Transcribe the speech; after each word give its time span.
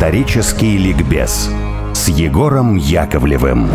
Исторический 0.00 0.78
ликбез 0.78 1.50
с 1.92 2.08
Егором 2.08 2.76
Яковлевым. 2.76 3.68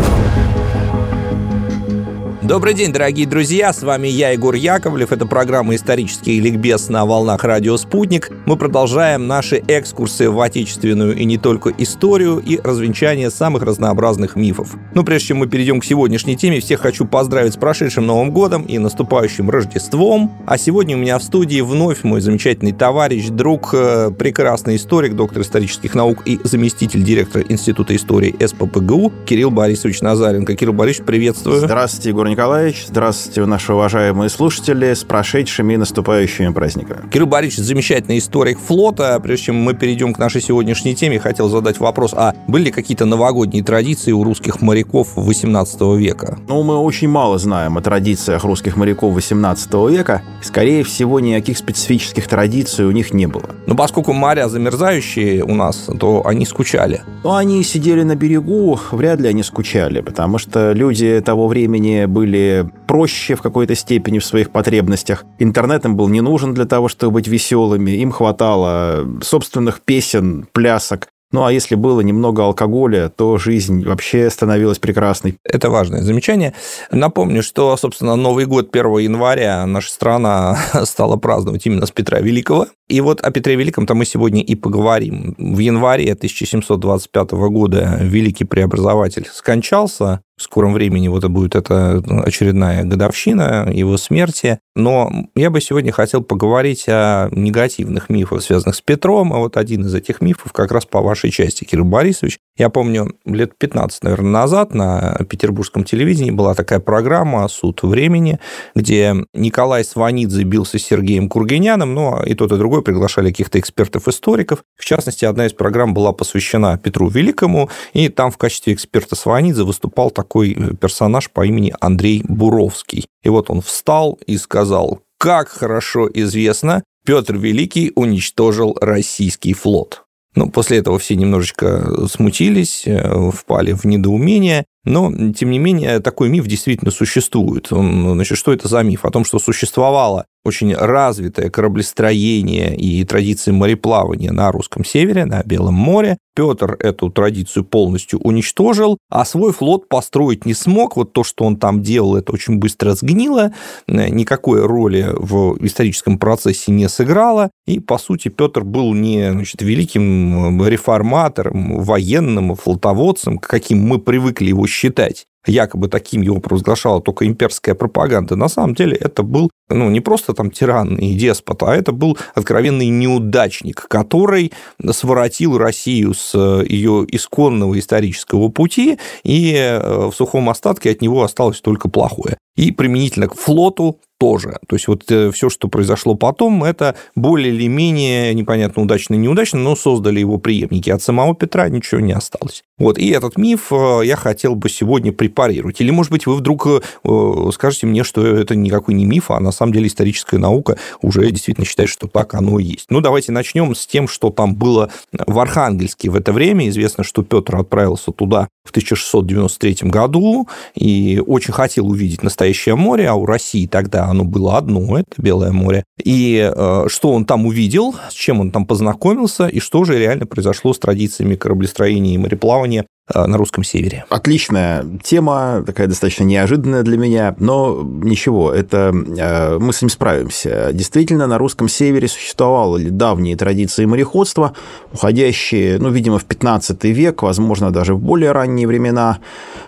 Добрый 2.46 2.74
день, 2.74 2.92
дорогие 2.92 3.26
друзья, 3.26 3.72
с 3.72 3.82
вами 3.82 4.06
я, 4.06 4.30
Егор 4.30 4.54
Яковлев. 4.54 5.10
Это 5.10 5.26
программа 5.26 5.74
«Исторический 5.74 6.38
ликбез» 6.38 6.88
на 6.88 7.04
волнах 7.04 7.42
радио 7.42 7.76
«Спутник». 7.76 8.30
Мы 8.46 8.56
продолжаем 8.56 9.26
наши 9.26 9.60
экскурсы 9.66 10.30
в 10.30 10.40
отечественную 10.40 11.16
и 11.16 11.24
не 11.24 11.38
только 11.38 11.70
историю 11.76 12.38
и 12.38 12.60
развенчание 12.62 13.30
самых 13.32 13.64
разнообразных 13.64 14.36
мифов. 14.36 14.76
Но 14.94 15.02
прежде 15.02 15.28
чем 15.28 15.38
мы 15.38 15.48
перейдем 15.48 15.80
к 15.80 15.84
сегодняшней 15.84 16.36
теме, 16.36 16.60
всех 16.60 16.82
хочу 16.82 17.04
поздравить 17.04 17.54
с 17.54 17.56
прошедшим 17.56 18.06
Новым 18.06 18.30
годом 18.30 18.62
и 18.62 18.78
наступающим 18.78 19.50
Рождеством. 19.50 20.32
А 20.46 20.56
сегодня 20.56 20.96
у 20.96 21.00
меня 21.00 21.18
в 21.18 21.24
студии 21.24 21.60
вновь 21.62 22.04
мой 22.04 22.20
замечательный 22.20 22.72
товарищ, 22.72 23.26
друг, 23.26 23.70
э, 23.72 24.12
прекрасный 24.16 24.76
историк, 24.76 25.16
доктор 25.16 25.42
исторических 25.42 25.96
наук 25.96 26.22
и 26.24 26.38
заместитель 26.44 27.02
директора 27.02 27.44
Института 27.48 27.96
истории 27.96 28.36
СППГУ 28.38 29.12
Кирилл 29.26 29.50
Борисович 29.50 30.00
Назаренко. 30.00 30.54
Кирилл 30.54 30.74
Борисович, 30.74 31.04
приветствую. 31.06 31.58
Здравствуйте, 31.58 32.10
Егор 32.10 32.35
Николаевич. 32.36 32.84
Здравствуйте, 32.88 33.46
наши 33.46 33.72
уважаемые 33.72 34.28
слушатели, 34.28 34.92
с 34.92 35.04
прошедшими 35.04 35.72
и 35.72 35.76
наступающими 35.78 36.52
праздниками. 36.52 37.08
Кирилл 37.10 37.26
Борисович 37.26 37.64
замечательный 37.64 38.18
историк 38.18 38.58
флота. 38.58 39.18
Прежде 39.20 39.46
чем 39.46 39.56
мы 39.56 39.72
перейдем 39.72 40.12
к 40.12 40.18
нашей 40.18 40.42
сегодняшней 40.42 40.94
теме, 40.94 41.18
хотел 41.18 41.48
задать 41.48 41.80
вопрос, 41.80 42.12
а 42.12 42.34
были 42.46 42.64
ли 42.64 42.70
какие-то 42.70 43.06
новогодние 43.06 43.64
традиции 43.64 44.12
у 44.12 44.22
русских 44.22 44.60
моряков 44.60 45.16
18 45.16 45.80
века? 45.96 46.38
Ну, 46.46 46.62
мы 46.62 46.76
очень 46.76 47.08
мало 47.08 47.38
знаем 47.38 47.78
о 47.78 47.80
традициях 47.80 48.44
русских 48.44 48.76
моряков 48.76 49.14
18 49.14 49.72
века. 49.88 50.20
Скорее 50.42 50.84
всего, 50.84 51.20
никаких 51.20 51.56
специфических 51.56 52.28
традиций 52.28 52.84
у 52.84 52.90
них 52.90 53.14
не 53.14 53.26
было. 53.26 53.48
Но 53.66 53.74
поскольку 53.74 54.12
моря 54.12 54.48
замерзающие 54.48 55.42
у 55.42 55.54
нас, 55.54 55.88
то 55.98 56.26
они 56.26 56.44
скучали. 56.44 57.00
Ну, 57.24 57.34
они 57.34 57.64
сидели 57.64 58.02
на 58.02 58.14
берегу, 58.14 58.78
вряд 58.90 59.20
ли 59.20 59.28
они 59.28 59.42
скучали, 59.42 60.02
потому 60.02 60.36
что 60.36 60.72
люди 60.72 61.18
того 61.24 61.48
времени 61.48 62.04
были 62.04 62.25
были 62.26 62.68
проще 62.88 63.36
в 63.36 63.42
какой-то 63.42 63.76
степени 63.76 64.18
в 64.18 64.24
своих 64.24 64.50
потребностях. 64.50 65.24
Интернет 65.38 65.84
им 65.84 65.96
был 65.96 66.08
не 66.08 66.20
нужен 66.20 66.54
для 66.54 66.64
того, 66.64 66.88
чтобы 66.88 67.14
быть 67.14 67.28
веселыми. 67.28 67.92
Им 67.92 68.10
хватало 68.10 69.06
собственных 69.22 69.80
песен, 69.80 70.48
плясок. 70.52 71.06
Ну 71.32 71.44
а 71.44 71.52
если 71.52 71.76
было 71.76 72.00
немного 72.00 72.44
алкоголя, 72.44 73.08
то 73.08 73.38
жизнь 73.38 73.84
вообще 73.84 74.28
становилась 74.30 74.78
прекрасной. 74.78 75.36
Это 75.44 75.70
важное 75.70 76.02
замечание. 76.02 76.52
Напомню, 76.90 77.42
что, 77.42 77.76
собственно, 77.76 78.16
Новый 78.16 78.46
год 78.46 78.74
1 78.74 78.98
января 78.98 79.64
наша 79.66 79.90
страна 79.90 80.58
стала 80.84 81.16
праздновать 81.16 81.66
именно 81.66 81.86
с 81.86 81.90
Петра 81.92 82.20
Великого. 82.20 82.66
И 82.88 83.00
вот 83.00 83.20
о 83.20 83.32
Петре 83.32 83.56
Великом-то 83.56 83.94
мы 83.94 84.04
сегодня 84.04 84.42
и 84.42 84.54
поговорим. 84.54 85.34
В 85.38 85.58
январе 85.58 86.12
1725 86.12 87.32
года 87.32 87.98
великий 88.00 88.44
преобразователь 88.44 89.26
скончался, 89.32 90.20
в 90.38 90.42
скором 90.42 90.74
времени 90.74 91.08
вот 91.08 91.24
будет 91.24 91.54
это 91.54 92.02
очередная 92.24 92.84
годовщина 92.84 93.70
его 93.72 93.96
смерти. 93.96 94.58
Но 94.74 95.10
я 95.34 95.48
бы 95.48 95.62
сегодня 95.62 95.92
хотел 95.92 96.22
поговорить 96.22 96.84
о 96.88 97.30
негативных 97.32 98.10
мифах, 98.10 98.42
связанных 98.42 98.76
с 98.76 98.82
Петром. 98.82 99.32
А 99.32 99.38
вот 99.38 99.56
один 99.56 99.86
из 99.86 99.94
этих 99.94 100.20
мифов 100.20 100.52
как 100.52 100.72
раз 100.72 100.84
по 100.84 101.00
вашей 101.00 101.30
части, 101.30 101.64
Кирилл 101.64 101.86
Борисович. 101.86 102.38
Я 102.58 102.68
помню, 102.68 103.14
лет 103.24 103.56
15, 103.56 104.04
наверное, 104.04 104.30
назад 104.30 104.74
на 104.74 105.18
петербургском 105.28 105.84
телевидении 105.84 106.30
была 106.30 106.54
такая 106.54 106.80
программа 106.80 107.48
«Суд 107.48 107.82
времени», 107.82 108.38
где 108.74 109.14
Николай 109.32 109.84
Сванидзе 109.84 110.42
бился 110.42 110.78
с 110.78 110.82
Сергеем 110.82 111.30
Кургиняном, 111.30 111.94
но 111.94 112.22
и 112.22 112.34
тот, 112.34 112.52
и 112.52 112.56
другой 112.56 112.75
приглашали 112.82 113.30
каких-то 113.30 113.58
экспертов-историков. 113.58 114.62
В 114.76 114.84
частности, 114.84 115.24
одна 115.24 115.46
из 115.46 115.52
программ 115.52 115.94
была 115.94 116.12
посвящена 116.12 116.78
Петру 116.78 117.08
Великому, 117.08 117.70
и 117.92 118.08
там 118.08 118.30
в 118.30 118.38
качестве 118.38 118.72
эксперта 118.74 119.16
Сванидзе 119.16 119.64
выступал 119.64 120.10
такой 120.10 120.52
э, 120.52 120.74
персонаж 120.74 121.30
по 121.30 121.46
имени 121.46 121.74
Андрей 121.80 122.22
Буровский. 122.26 123.06
И 123.22 123.28
вот 123.28 123.50
он 123.50 123.60
встал 123.60 124.18
и 124.26 124.36
сказал, 124.36 125.00
как 125.18 125.48
хорошо 125.48 126.08
известно, 126.12 126.82
Петр 127.04 127.36
Великий 127.36 127.92
уничтожил 127.94 128.76
российский 128.80 129.52
флот. 129.54 130.02
Ну, 130.36 130.50
после 130.50 130.78
этого 130.78 130.98
все 130.98 131.16
немножечко 131.16 132.06
смутились, 132.08 132.82
э, 132.86 133.30
впали 133.30 133.72
в 133.72 133.84
недоумение. 133.84 134.66
Но, 134.84 135.10
тем 135.32 135.50
не 135.50 135.58
менее, 135.58 135.98
такой 136.00 136.28
миф 136.28 136.46
действительно 136.46 136.90
существует. 136.90 137.68
Значит, 137.70 138.38
что 138.38 138.52
это 138.52 138.68
за 138.68 138.82
миф? 138.82 139.04
О 139.04 139.10
том, 139.10 139.24
что 139.24 139.38
существовало 139.38 140.26
очень 140.46 140.74
развитое 140.74 141.50
кораблестроение 141.50 142.76
и 142.76 143.04
традиции 143.04 143.50
мореплавания 143.50 144.32
на 144.32 144.52
русском 144.52 144.84
севере, 144.84 145.24
на 145.24 145.42
Белом 145.42 145.74
море. 145.74 146.18
Петр 146.34 146.76
эту 146.80 147.10
традицию 147.10 147.64
полностью 147.64 148.18
уничтожил, 148.20 148.98
а 149.08 149.24
свой 149.24 149.52
флот 149.52 149.88
построить 149.88 150.44
не 150.44 150.52
смог. 150.52 150.96
Вот 150.96 151.14
то, 151.14 151.24
что 151.24 151.44
он 151.44 151.56
там 151.56 151.82
делал, 151.82 152.16
это 152.16 152.30
очень 152.32 152.58
быстро 152.58 152.92
сгнило, 152.92 153.52
никакой 153.86 154.64
роли 154.64 155.08
в 155.12 155.56
историческом 155.64 156.18
процессе 156.18 156.72
не 156.72 156.88
сыграло. 156.90 157.50
И, 157.66 157.80
по 157.80 157.96
сути, 157.96 158.28
Петр 158.28 158.64
был 158.64 158.92
не 158.92 159.32
значит, 159.32 159.62
великим 159.62 160.62
реформатором, 160.66 161.82
военным, 161.82 162.54
флотоводцем, 162.54 163.38
каким 163.38 163.80
мы 163.80 163.98
привыкли 163.98 164.48
его 164.48 164.66
считать 164.66 165.24
якобы 165.46 165.88
таким 165.88 166.22
его 166.22 166.40
провозглашала 166.40 167.00
только 167.00 167.26
имперская 167.26 167.74
пропаганда, 167.74 168.36
на 168.36 168.48
самом 168.48 168.74
деле 168.74 168.96
это 168.96 169.22
был 169.22 169.50
ну, 169.68 169.90
не 169.90 170.00
просто 170.00 170.32
там 170.32 170.50
тиран 170.50 170.96
и 170.96 171.14
деспот, 171.14 171.62
а 171.62 171.74
это 171.74 171.92
был 171.92 172.16
откровенный 172.34 172.88
неудачник, 172.88 173.86
который 173.88 174.52
своротил 174.92 175.58
Россию 175.58 176.14
с 176.14 176.34
ее 176.62 177.04
исконного 177.08 177.78
исторического 177.78 178.48
пути, 178.48 178.98
и 179.24 179.54
э, 179.56 180.06
в 180.06 180.12
сухом 180.12 180.48
остатке 180.50 180.90
от 180.90 181.02
него 181.02 181.24
осталось 181.24 181.60
только 181.60 181.88
плохое. 181.88 182.38
И 182.54 182.70
применительно 182.70 183.28
к 183.28 183.34
флоту 183.34 183.98
тоже. 184.18 184.58
То 184.66 184.76
есть 184.76 184.88
вот 184.88 185.10
э, 185.10 185.30
все, 185.30 185.50
что 185.50 185.68
произошло 185.68 186.14
потом, 186.14 186.64
это 186.64 186.94
более 187.14 187.54
или 187.54 187.66
менее 187.68 188.34
непонятно 188.34 188.82
удачно 188.82 189.14
неудачно, 189.14 189.58
но 189.58 189.76
создали 189.76 190.20
его 190.20 190.38
преемники. 190.38 190.90
От 190.90 191.02
самого 191.02 191.34
Петра 191.34 191.68
ничего 191.68 192.00
не 192.00 192.12
осталось. 192.12 192.62
Вот, 192.78 192.98
и 192.98 193.08
этот 193.08 193.36
миф 193.36 193.72
э, 193.72 194.00
я 194.04 194.16
хотел 194.16 194.54
бы 194.54 194.68
сегодня 194.68 195.12
препарировать. 195.12 195.80
Или, 195.80 195.90
может 195.90 196.12
быть, 196.12 196.26
вы 196.26 196.36
вдруг 196.36 196.66
э, 196.66 197.50
скажете 197.52 197.86
мне, 197.86 198.04
что 198.04 198.26
это 198.26 198.54
никакой 198.54 198.94
не 198.94 199.04
миф, 199.04 199.30
а 199.30 199.40
на 199.40 199.50
самом 199.50 199.72
деле 199.72 199.86
историческая 199.86 200.38
наука 200.38 200.78
уже 201.02 201.30
действительно 201.30 201.66
считает, 201.66 201.88
что 201.88 202.06
так 202.06 202.34
оно 202.34 202.58
и 202.58 202.64
есть. 202.64 202.86
Ну, 202.90 203.00
давайте 203.00 203.32
начнем 203.32 203.74
с 203.74 203.86
тем, 203.86 204.08
что 204.08 204.30
там 204.30 204.54
было 204.54 204.90
в 205.12 205.38
Архангельске 205.38 206.10
в 206.10 206.16
это 206.16 206.32
время. 206.32 206.68
Известно, 206.68 207.04
что 207.04 207.22
Петр 207.22 207.56
отправился 207.56 208.12
туда 208.12 208.48
в 208.64 208.70
1693 208.70 209.88
году 209.88 210.48
и 210.74 211.22
очень 211.26 211.52
хотел 211.52 211.88
увидеть 211.88 212.22
настоящее 212.22 212.74
море, 212.74 213.08
а 213.08 213.14
у 213.14 213.24
России 213.24 213.66
тогда 213.66 214.05
оно 214.10 214.24
было 214.24 214.56
одно, 214.56 214.98
это 214.98 215.20
Белое 215.20 215.52
море. 215.52 215.84
И 216.02 216.50
э, 216.54 216.84
что 216.88 217.12
он 217.12 217.24
там 217.24 217.46
увидел, 217.46 217.94
с 218.10 218.14
чем 218.14 218.40
он 218.40 218.50
там 218.50 218.66
познакомился, 218.66 219.46
и 219.46 219.60
что 219.60 219.84
же 219.84 219.98
реально 219.98 220.26
произошло 220.26 220.72
с 220.72 220.78
традициями 220.78 221.36
кораблестроения 221.36 222.14
и 222.14 222.18
мореплавания 222.18 222.86
на 223.14 223.36
русском 223.36 223.62
севере. 223.62 224.04
Отличная 224.08 224.84
тема, 225.02 225.62
такая 225.64 225.86
достаточно 225.86 226.24
неожиданная 226.24 226.82
для 226.82 226.98
меня, 226.98 227.36
но 227.38 227.82
ничего, 228.02 228.52
это 228.52 228.92
э, 228.92 229.58
мы 229.60 229.72
с 229.72 229.80
ним 229.80 229.90
справимся. 229.90 230.70
Действительно, 230.72 231.28
на 231.28 231.38
русском 231.38 231.68
севере 231.68 232.08
существовали 232.08 232.88
давние 232.88 233.36
традиции 233.36 233.84
мореходства, 233.84 234.54
уходящие, 234.92 235.78
ну, 235.78 235.90
видимо, 235.90 236.18
в 236.18 236.24
15 236.24 236.82
век, 236.84 237.22
возможно, 237.22 237.70
даже 237.70 237.94
в 237.94 238.00
более 238.00 238.32
ранние 238.32 238.66
времена. 238.66 239.18